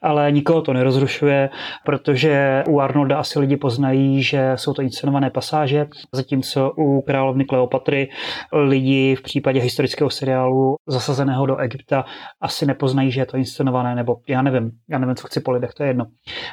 Ale 0.02 0.32
nikoho 0.32 0.62
to 0.62 0.72
nerozrušuje, 0.72 1.50
protože 1.84 2.64
u 2.68 2.80
Arnolda 2.80 3.18
asi 3.18 3.38
lidi 3.38 3.56
poznají, 3.56 4.22
že 4.22 4.52
jsou 4.54 4.72
to 4.72 4.82
inscenované 4.82 5.30
pasáže, 5.30 5.86
zatímco 6.12 6.72
u 6.78 7.02
královny 7.02 7.44
Kleopatry 7.44 8.08
lidi 8.52 9.14
v 9.14 9.22
případě 9.22 9.60
historického 9.60 10.01
seriálu 10.10 10.74
zasazeného 10.88 11.46
do 11.46 11.56
Egypta 11.56 12.04
asi 12.40 12.66
nepoznají, 12.66 13.10
že 13.10 13.20
je 13.20 13.26
to 13.26 13.36
inscenované, 13.36 13.94
nebo 13.94 14.16
já 14.28 14.42
nevím, 14.42 14.70
já 14.90 14.98
nevím, 14.98 15.16
co 15.16 15.26
chci 15.26 15.40
po 15.40 15.50
lidech, 15.50 15.70
to 15.76 15.82
je 15.82 15.88
jedno. 15.88 16.04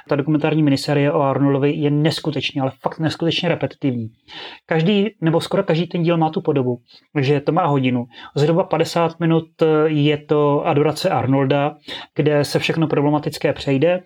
Ta 0.09 0.15
dokumentární 0.15 0.63
miniserie 0.63 1.11
o 1.11 1.21
Arnoldovi 1.21 1.71
je 1.71 1.91
neskutečně, 1.91 2.61
ale 2.61 2.71
fakt 2.81 2.99
neskutečně 2.99 3.49
repetitivní. 3.49 4.07
Každý, 4.65 5.07
nebo 5.21 5.41
skoro 5.41 5.63
každý 5.63 5.87
ten 5.87 6.03
díl 6.03 6.17
má 6.17 6.29
tu 6.29 6.41
podobu, 6.41 6.77
že 7.19 7.41
to 7.41 7.51
má 7.51 7.65
hodinu. 7.65 8.05
Zhruba 8.35 8.63
50 8.63 9.19
minut 9.19 9.45
je 9.85 10.17
to 10.17 10.67
adorace 10.67 11.09
Arnolda, 11.09 11.75
kde 12.15 12.45
se 12.45 12.59
všechno 12.59 12.87
problematické 12.87 13.53
přejde, 13.53 14.01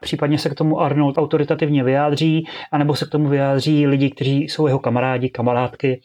případně 0.00 0.38
se 0.38 0.50
k 0.50 0.54
tomu 0.54 0.80
Arnold 0.80 1.18
autoritativně 1.18 1.84
vyjádří, 1.84 2.46
anebo 2.72 2.94
se 2.94 3.06
k 3.06 3.10
tomu 3.10 3.28
vyjádří 3.28 3.86
lidi, 3.86 4.10
kteří 4.10 4.42
jsou 4.42 4.66
jeho 4.66 4.78
kamarádi, 4.78 5.30
kamarádky, 5.30 6.00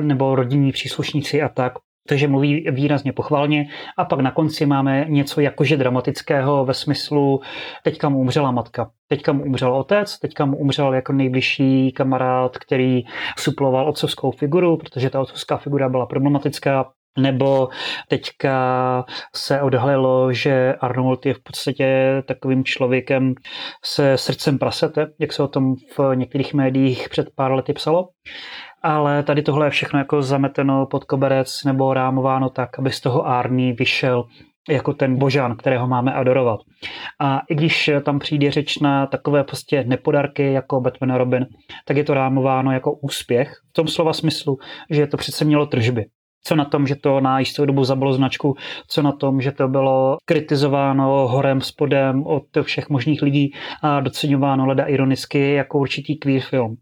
nebo 0.00 0.34
rodinní 0.34 0.72
příslušníci 0.72 1.42
a 1.42 1.48
tak. 1.48 1.72
Takže 2.08 2.28
mluví 2.28 2.66
výrazně 2.70 3.12
pochvalně. 3.12 3.66
A 3.98 4.04
pak 4.04 4.20
na 4.20 4.30
konci 4.30 4.66
máme 4.66 5.06
něco 5.08 5.40
jakože 5.40 5.76
dramatického 5.76 6.64
ve 6.64 6.74
smyslu 6.74 7.40
teďka 7.84 8.08
mu 8.08 8.18
umřela 8.18 8.50
matka, 8.50 8.90
teďka 9.08 9.32
mu 9.32 9.44
umřel 9.44 9.74
otec, 9.74 10.18
teďka 10.18 10.44
mu 10.44 10.56
umřel 10.56 10.94
jako 10.94 11.12
nejbližší 11.12 11.92
kamarád, 11.92 12.58
který 12.58 13.02
suploval 13.38 13.88
otcovskou 13.88 14.30
figuru, 14.30 14.76
protože 14.76 15.10
ta 15.10 15.20
otcovská 15.20 15.56
figura 15.56 15.88
byla 15.88 16.06
problematická, 16.06 16.84
nebo 17.18 17.68
teďka 18.08 19.04
se 19.34 19.62
odhalilo, 19.62 20.32
že 20.32 20.74
Arnold 20.80 21.26
je 21.26 21.34
v 21.34 21.42
podstatě 21.42 22.22
takovým 22.26 22.64
člověkem 22.64 23.34
se 23.84 24.18
srdcem 24.18 24.58
prasete, 24.58 25.06
jak 25.18 25.32
se 25.32 25.42
o 25.42 25.48
tom 25.48 25.74
v 25.98 26.14
některých 26.14 26.54
médiích 26.54 27.08
před 27.08 27.26
pár 27.34 27.52
lety 27.52 27.72
psalo 27.72 28.08
ale 28.82 29.22
tady 29.22 29.42
tohle 29.42 29.66
je 29.66 29.70
všechno 29.70 29.98
jako 29.98 30.22
zameteno 30.22 30.86
pod 30.86 31.04
koberec 31.04 31.64
nebo 31.64 31.94
rámováno 31.94 32.50
tak, 32.50 32.78
aby 32.78 32.90
z 32.90 33.00
toho 33.00 33.26
Arnie 33.26 33.74
vyšel 33.74 34.24
jako 34.68 34.92
ten 34.92 35.16
božan, 35.16 35.56
kterého 35.56 35.86
máme 35.86 36.12
adorovat. 36.12 36.60
A 37.20 37.40
i 37.50 37.54
když 37.54 37.90
tam 38.04 38.18
přijde 38.18 38.50
řeč 38.50 38.78
na 38.78 39.06
takové 39.06 39.44
prostě 39.44 39.84
nepodarky 39.84 40.52
jako 40.52 40.80
Batman 40.80 41.12
a 41.12 41.18
Robin, 41.18 41.46
tak 41.84 41.96
je 41.96 42.04
to 42.04 42.14
rámováno 42.14 42.72
jako 42.72 42.92
úspěch 42.92 43.52
v 43.70 43.72
tom 43.72 43.88
slova 43.88 44.12
smyslu, 44.12 44.58
že 44.90 45.06
to 45.06 45.16
přece 45.16 45.44
mělo 45.44 45.66
tržby. 45.66 46.04
Co 46.44 46.56
na 46.56 46.64
tom, 46.64 46.86
že 46.86 46.96
to 46.96 47.20
na 47.20 47.38
jistou 47.38 47.64
dobu 47.64 47.84
zabilo 47.84 48.12
značku, 48.12 48.56
co 48.88 49.02
na 49.02 49.12
tom, 49.12 49.40
že 49.40 49.52
to 49.52 49.68
bylo 49.68 50.16
kritizováno 50.24 51.28
horem, 51.28 51.60
spodem 51.60 52.22
od 52.26 52.44
všech 52.62 52.88
možných 52.88 53.22
lidí 53.22 53.54
a 53.82 54.00
doceňováno 54.00 54.66
leda 54.66 54.84
ironicky 54.84 55.52
jako 55.52 55.78
určitý 55.78 56.16
queer 56.16 56.40
film. 56.40 56.76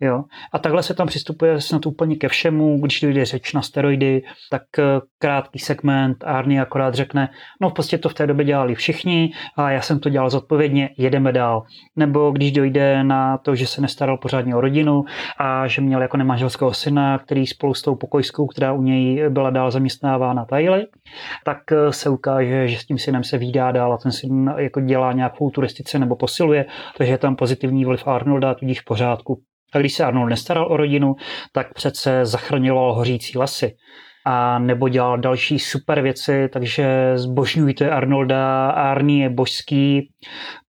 Jo? 0.00 0.24
A 0.52 0.58
takhle 0.58 0.82
se 0.82 0.94
tam 0.94 1.06
přistupuje 1.06 1.60
snad 1.60 1.86
úplně 1.86 2.16
ke 2.16 2.28
všemu, 2.28 2.80
když 2.80 3.00
dojde 3.00 3.24
řeč 3.24 3.52
na 3.52 3.62
steroidy, 3.62 4.22
tak 4.50 4.62
eh, 4.78 4.82
krátký 5.18 5.58
segment 5.58 6.24
Arnie 6.24 6.60
akorát 6.60 6.94
řekne, 6.94 7.28
no 7.60 7.70
v 7.70 7.72
podstatě 7.72 7.98
to 7.98 8.08
v 8.08 8.14
té 8.14 8.26
době 8.26 8.44
dělali 8.44 8.74
všichni 8.74 9.32
a 9.56 9.70
já 9.70 9.80
jsem 9.80 10.00
to 10.00 10.08
dělal 10.08 10.30
zodpovědně, 10.30 10.90
jedeme 10.98 11.32
dál. 11.32 11.62
Nebo 11.96 12.30
když 12.30 12.52
dojde 12.52 13.04
na 13.04 13.38
to, 13.38 13.54
že 13.54 13.66
se 13.66 13.80
nestaral 13.80 14.18
pořádně 14.18 14.56
o 14.56 14.60
rodinu 14.60 15.04
a 15.38 15.66
že 15.66 15.80
měl 15.80 16.02
jako 16.02 16.16
nemanželského 16.16 16.74
syna, 16.74 17.18
který 17.18 17.46
spolu 17.46 17.74
s 17.74 17.82
tou 17.82 17.94
pokojskou, 17.94 18.46
která 18.46 18.72
u 18.72 18.82
něj 18.82 18.95
byla 19.28 19.50
dál 19.50 19.70
zaměstnávána 19.70 20.44
tajily, 20.44 20.86
tak 21.44 21.58
eh, 21.72 21.92
se 21.92 22.08
ukáže, 22.10 22.68
že 22.68 22.78
s 22.78 22.86
tím 22.86 22.98
synem 22.98 23.24
se 23.24 23.38
výdá 23.38 23.72
dál 23.72 23.92
a 23.92 23.98
ten 23.98 24.12
syn 24.12 24.54
jako 24.56 24.80
dělá 24.80 25.12
nějakou 25.12 25.50
turistice 25.50 25.98
nebo 25.98 26.16
posiluje, 26.16 26.66
takže 26.98 27.12
je 27.12 27.18
tam 27.18 27.36
pozitivní 27.36 27.84
vliv 27.84 28.06
Arnolda, 28.06 28.54
tudíž 28.54 28.80
v 28.80 28.84
pořádku. 28.84 29.40
A 29.74 29.78
když 29.78 29.94
se 29.94 30.04
Arnold 30.04 30.30
nestaral 30.30 30.72
o 30.72 30.76
rodinu, 30.76 31.14
tak 31.52 31.74
přece 31.74 32.24
zachraňoval 32.24 32.94
hořící 32.94 33.38
lesy 33.38 33.76
a 34.28 34.58
nebo 34.58 34.88
dělal 34.88 35.18
další 35.18 35.58
super 35.58 36.00
věci, 36.00 36.48
takže 36.52 37.12
zbožňujte 37.14 37.90
Arnolda, 37.90 38.70
Arnie 38.70 39.22
je 39.22 39.30
božský. 39.30 40.10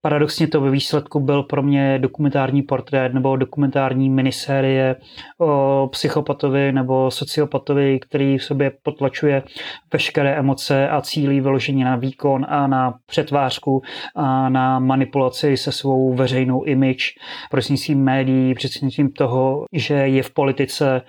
Paradoxně 0.01 0.47
to 0.47 0.61
ve 0.61 0.71
výsledku 0.71 1.19
byl 1.19 1.43
pro 1.43 1.63
mě 1.63 1.99
dokumentární 1.99 2.61
portrét 2.61 3.13
nebo 3.13 3.35
dokumentární 3.35 4.09
minisérie 4.09 4.95
o 5.39 5.89
psychopatovi 5.91 6.71
nebo 6.71 7.11
sociopatovi, 7.11 7.99
který 7.99 8.37
v 8.37 8.43
sobě 8.43 8.71
potlačuje 8.83 9.43
veškeré 9.93 10.35
emoce 10.35 10.89
a 10.89 11.01
cílí 11.01 11.41
vyloženě 11.41 11.85
na 11.85 11.95
výkon 11.95 12.45
a 12.49 12.67
na 12.67 12.93
přetvářku 13.05 13.81
a 14.15 14.49
na 14.49 14.79
manipulaci 14.79 15.57
se 15.57 15.71
svou 15.71 16.13
veřejnou 16.13 16.63
image 16.63 17.03
prostřednictvím 17.51 18.03
médií, 18.03 18.53
prostřednictvím 18.53 19.11
toho, 19.11 19.65
že 19.73 19.93
je 19.93 20.23
v 20.23 20.33
politice 20.33 21.01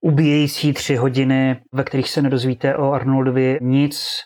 ubíjející 0.00 0.72
tři 0.72 0.96
hodiny, 0.96 1.56
ve 1.72 1.84
kterých 1.84 2.08
se 2.08 2.22
nedozvíte 2.22 2.76
o 2.76 2.92
Arnoldovi 2.92 3.58
nic, 3.62 4.20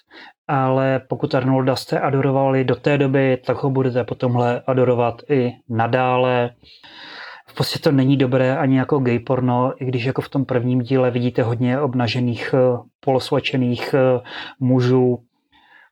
ale 0.49 1.01
pokud 1.09 1.35
Arnolda 1.35 1.77
jste 1.77 2.01
adorovali 2.01 2.65
do 2.65 2.77
té 2.77 2.99
doby, 2.99 3.39
tak 3.47 3.63
ho 3.63 3.71
budete 3.71 4.05
potomhle 4.05 4.63
adorovat 4.67 5.23
i 5.29 5.53
nadále. 5.69 6.51
V 7.47 7.55
podstatě 7.55 7.83
to 7.83 7.93
není 7.93 8.17
dobré 8.17 8.57
ani 8.57 8.79
jako 8.79 8.99
gay 8.99 9.19
porno, 9.19 9.73
i 9.81 9.85
když 9.85 10.05
jako 10.05 10.23
v 10.23 10.29
tom 10.29 10.45
prvním 10.45 10.81
díle 10.81 11.11
vidíte 11.11 11.43
hodně 11.43 11.81
obnažených, 11.81 12.55
eh, 12.55 12.79
polosvačených 13.01 13.95
eh, 13.95 14.21
mužů, 14.61 15.19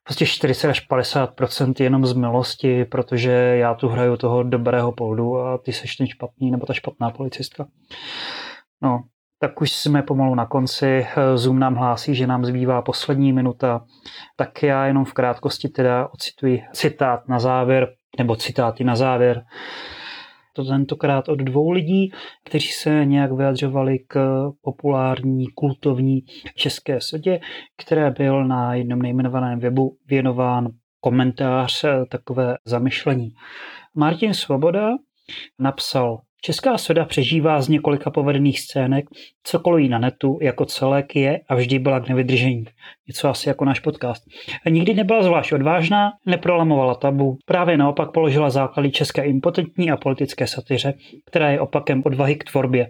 prostě 0.04 0.26
40 0.26 0.68
až 0.68 0.86
50% 0.88 1.84
jenom 1.84 2.06
z 2.06 2.12
milosti, 2.12 2.84
protože 2.84 3.30
já 3.32 3.74
tu 3.74 3.88
hraju 3.88 4.16
toho 4.16 4.42
dobrého 4.42 4.92
poldu 4.92 5.38
a 5.38 5.58
ty 5.58 5.72
seš 5.72 5.96
ten 5.96 6.06
špatný 6.06 6.50
nebo 6.50 6.66
ta 6.66 6.72
špatná 6.72 7.10
policistka. 7.10 7.66
No, 8.82 9.02
tak 9.41 9.61
už 9.61 9.72
jsme 9.72 10.03
pomalu 10.03 10.34
na 10.34 10.47
konci. 10.47 11.07
Zoom 11.34 11.59
nám 11.59 11.74
hlásí, 11.74 12.14
že 12.14 12.26
nám 12.26 12.45
zbývá 12.45 12.82
poslední 12.82 13.32
minuta. 13.32 13.84
Tak 14.36 14.62
já 14.62 14.86
jenom 14.86 15.05
v 15.05 15.12
krátkosti 15.12 15.68
teda 15.68 16.09
ocituji 16.14 16.62
citát 16.72 17.28
na 17.28 17.39
závěr, 17.39 17.89
nebo 18.18 18.36
citáty 18.36 18.84
na 18.84 18.97
závěr. 18.97 19.45
To 20.53 20.64
tentokrát 20.64 21.28
od 21.28 21.39
dvou 21.39 21.70
lidí, 21.70 22.11
kteří 22.45 22.68
se 22.68 23.05
nějak 23.05 23.32
vyjadřovali 23.32 23.99
k 23.99 24.45
populární 24.62 25.47
kultovní 25.55 26.20
české 26.57 27.01
sodě, 27.01 27.41
které 27.82 28.11
byl 28.11 28.45
na 28.45 28.74
jednom 28.74 29.03
nejmenovaném 29.03 29.59
webu 29.59 29.97
věnován 30.07 30.68
komentář 31.01 31.84
takové 32.11 32.57
zamyšlení. 32.64 33.30
Martin 33.95 34.34
Svoboda 34.34 34.91
napsal 35.59 36.18
Česká 36.43 36.78
soda 36.78 37.05
přežívá 37.05 37.62
z 37.62 37.68
několika 37.68 38.11
povedených 38.11 38.61
scének, 38.61 39.05
co 39.43 39.61
kolují 39.61 39.89
na 39.89 39.99
netu 39.99 40.39
jako 40.43 40.64
celek 40.64 41.16
je 41.16 41.41
a 41.49 41.55
vždy 41.55 41.78
byla 41.78 42.01
k 42.01 42.09
nevydržení. 42.09 42.64
Něco 43.09 43.28
asi 43.28 43.49
jako 43.49 43.64
náš 43.64 43.80
podcast. 43.80 44.24
Nikdy 44.68 44.95
nebyla 44.95 45.22
zvlášť 45.22 45.53
odvážná, 45.53 46.11
neprolamovala 46.26 46.95
tabu, 46.95 47.36
právě 47.47 47.76
naopak 47.76 48.12
položila 48.12 48.51
základy 48.51 48.91
české 48.91 49.24
impotentní 49.24 49.91
a 49.91 49.97
politické 49.97 50.47
satyře, 50.47 50.95
která 51.26 51.51
je 51.51 51.61
opakem 51.61 52.03
odvahy 52.07 52.36
k 52.36 52.45
tvorbě. 52.45 52.86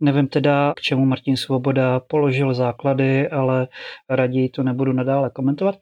Nevím 0.00 0.28
teda, 0.28 0.72
k 0.76 0.80
čemu 0.80 1.04
Martin 1.04 1.36
Svoboda 1.36 2.00
položil 2.00 2.54
základy, 2.54 3.28
ale 3.28 3.68
raději 4.10 4.48
to 4.48 4.62
nebudu 4.62 4.92
nadále 4.92 5.30
komentovat. 5.30 5.76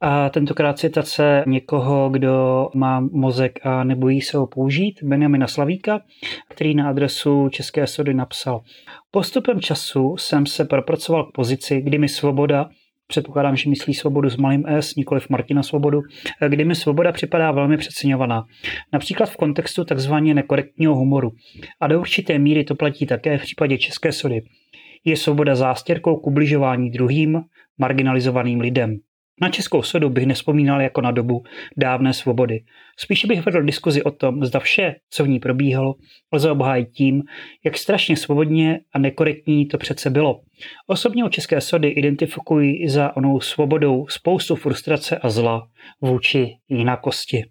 A 0.00 0.30
tentokrát 0.30 0.78
citace 0.78 1.44
někoho, 1.46 2.08
kdo 2.10 2.68
má 2.74 3.00
mozek 3.00 3.66
a 3.66 3.84
nebojí 3.84 4.20
se 4.20 4.36
ho 4.36 4.46
použít, 4.46 5.02
Benjamina 5.02 5.46
Slavíka, 5.46 6.00
který 6.48 6.74
na 6.74 6.88
adresu 6.88 7.48
České 7.48 7.86
sody 7.86 8.14
napsal 8.14 8.60
Postupem 9.10 9.60
času 9.60 10.16
jsem 10.16 10.46
se 10.46 10.64
propracoval 10.64 11.24
k 11.24 11.32
pozici, 11.32 11.80
kdy 11.80 11.98
mi 11.98 12.08
svoboda 12.08 12.68
předpokládám, 13.06 13.56
že 13.56 13.70
myslí 13.70 13.94
svobodu 13.94 14.28
s 14.30 14.36
malým 14.36 14.64
S, 14.66 14.94
nikoliv 14.94 15.28
Martina 15.28 15.62
Svobodu, 15.62 16.00
kdy 16.48 16.64
mi 16.64 16.74
svoboda 16.74 17.12
připadá 17.12 17.52
velmi 17.52 17.76
přeceňovaná. 17.76 18.44
Například 18.92 19.26
v 19.26 19.36
kontextu 19.36 19.84
takzvaně 19.84 20.34
nekorektního 20.34 20.94
humoru. 20.94 21.30
A 21.80 21.86
do 21.86 22.00
určité 22.00 22.38
míry 22.38 22.64
to 22.64 22.74
platí 22.74 23.06
také 23.06 23.38
v 23.38 23.42
případě 23.42 23.78
České 23.78 24.12
sody. 24.12 24.42
Je 25.04 25.16
svoboda 25.16 25.54
zástěrkou 25.54 26.16
k 26.16 26.26
ubližování 26.26 26.90
druhým, 26.90 27.40
marginalizovaným 27.78 28.60
lidem. 28.60 28.98
Na 29.40 29.48
českou 29.48 29.82
sodu 29.82 30.10
bych 30.10 30.26
nespomínal 30.26 30.82
jako 30.82 31.00
na 31.00 31.10
dobu 31.10 31.42
dávné 31.76 32.12
svobody. 32.12 32.60
Spíše 32.98 33.26
bych 33.26 33.46
vedl 33.46 33.62
diskuzi 33.62 34.02
o 34.02 34.10
tom, 34.10 34.44
zda 34.44 34.60
vše, 34.60 34.94
co 35.10 35.24
v 35.24 35.28
ní 35.28 35.40
probíhalo, 35.40 35.94
lze 36.32 36.50
obhájit 36.50 36.90
tím, 36.90 37.22
jak 37.64 37.78
strašně 37.78 38.16
svobodně 38.16 38.80
a 38.92 38.98
nekorektní 38.98 39.66
to 39.66 39.78
přece 39.78 40.10
bylo. 40.10 40.40
Osobně 40.86 41.24
o 41.24 41.28
české 41.28 41.60
sody 41.60 41.88
identifikuji 41.88 42.88
za 42.88 43.16
onou 43.16 43.40
svobodou 43.40 44.06
spoustu 44.08 44.56
frustrace 44.56 45.18
a 45.18 45.28
zla 45.28 45.68
vůči 46.00 46.56
jinakosti. 46.68 47.44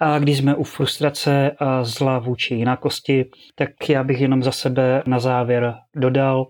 A 0.00 0.18
když 0.18 0.38
jsme 0.38 0.54
u 0.54 0.64
frustrace 0.64 1.50
a 1.58 1.84
zla 1.84 2.18
vůči 2.18 2.54
jinakosti, 2.54 3.24
tak 3.54 3.88
já 3.88 4.04
bych 4.04 4.20
jenom 4.20 4.42
za 4.42 4.52
sebe 4.52 5.02
na 5.06 5.18
závěr 5.18 5.74
dodal, 5.96 6.46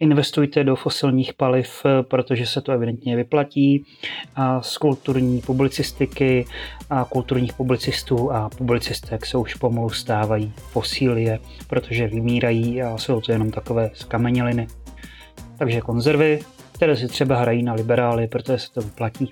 investujte 0.00 0.64
do 0.64 0.76
fosilních 0.76 1.34
paliv, 1.34 1.82
protože 2.02 2.46
se 2.46 2.60
to 2.60 2.72
evidentně 2.72 3.16
vyplatí 3.16 3.84
a 4.36 4.62
z 4.62 4.78
kulturní 4.78 5.40
publicistiky 5.40 6.46
a 6.90 7.04
kulturních 7.04 7.52
publicistů 7.52 8.32
a 8.32 8.48
publicistek 8.48 9.26
se 9.26 9.38
už 9.38 9.54
pomalu 9.54 9.90
stávají 9.90 10.52
fosílie, 10.56 11.38
protože 11.66 12.06
vymírají 12.06 12.82
a 12.82 12.98
jsou 12.98 13.20
to 13.20 13.32
jenom 13.32 13.50
takové 13.50 13.90
skameněliny. 13.94 14.66
Takže 15.58 15.80
konzervy, 15.80 16.40
které 16.72 16.96
si 16.96 17.08
třeba 17.08 17.36
hrají 17.36 17.62
na 17.62 17.74
liberály, 17.74 18.26
protože 18.26 18.58
se 18.58 18.72
to 18.72 18.80
vyplatí. 18.80 19.30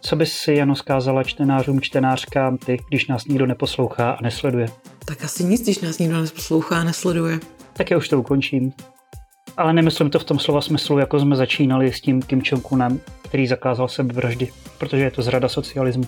Co 0.00 0.16
bys 0.16 0.32
si 0.32 0.54
Jano 0.54 0.74
zkázala 0.74 1.22
čtenářům, 1.22 1.80
čtenářkám, 1.80 2.58
ty, 2.58 2.78
když 2.88 3.06
nás 3.06 3.26
nikdo 3.26 3.46
neposlouchá 3.46 4.10
a 4.10 4.22
nesleduje? 4.22 4.66
Tak 5.04 5.24
asi 5.24 5.44
nic, 5.44 5.62
když 5.62 5.80
nás 5.80 5.98
nikdo 5.98 6.22
neposlouchá 6.22 6.80
a 6.80 6.84
nesleduje. 6.84 7.38
Tak 7.72 7.90
já 7.90 7.96
už 7.96 8.08
to 8.08 8.20
ukončím 8.20 8.72
ale 9.56 9.72
nemyslím 9.72 10.10
to 10.10 10.18
v 10.18 10.24
tom 10.24 10.38
slova 10.38 10.60
smyslu, 10.60 10.98
jako 10.98 11.20
jsme 11.20 11.36
začínali 11.36 11.92
s 11.92 12.00
tím 12.00 12.22
Kim 12.22 12.40
Jong-unem, 12.40 13.00
který 13.22 13.46
zakázal 13.46 13.88
sebevraždy, 13.88 14.48
protože 14.78 15.02
je 15.02 15.10
to 15.10 15.22
zrada 15.22 15.48
socialismu. 15.48 16.04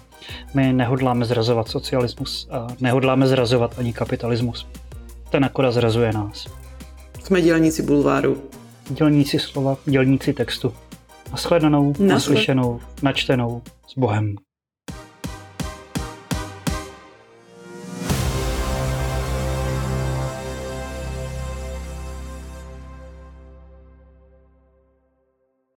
My 0.55 0.73
nehodláme 0.73 1.25
zrazovat 1.25 1.69
socialismus 1.69 2.49
a 2.51 2.67
nehodláme 2.81 3.27
zrazovat 3.27 3.79
ani 3.79 3.93
kapitalismus. 3.93 4.67
Ten 5.31 5.45
akorát 5.45 5.73
zrazuje 5.73 6.13
nás. 6.13 6.47
Jsme 7.25 7.43
dělníci 7.43 7.83
bulváru. 7.83 8.43
dělníci 8.91 9.39
slova, 9.39 9.77
dělníci 9.85 10.33
textu. 10.33 10.75
Naschledanou, 11.31 11.95
naslyšenou, 11.99 12.81
načtenou 13.03 13.63
s 13.89 13.99
Bohem. 13.99 14.37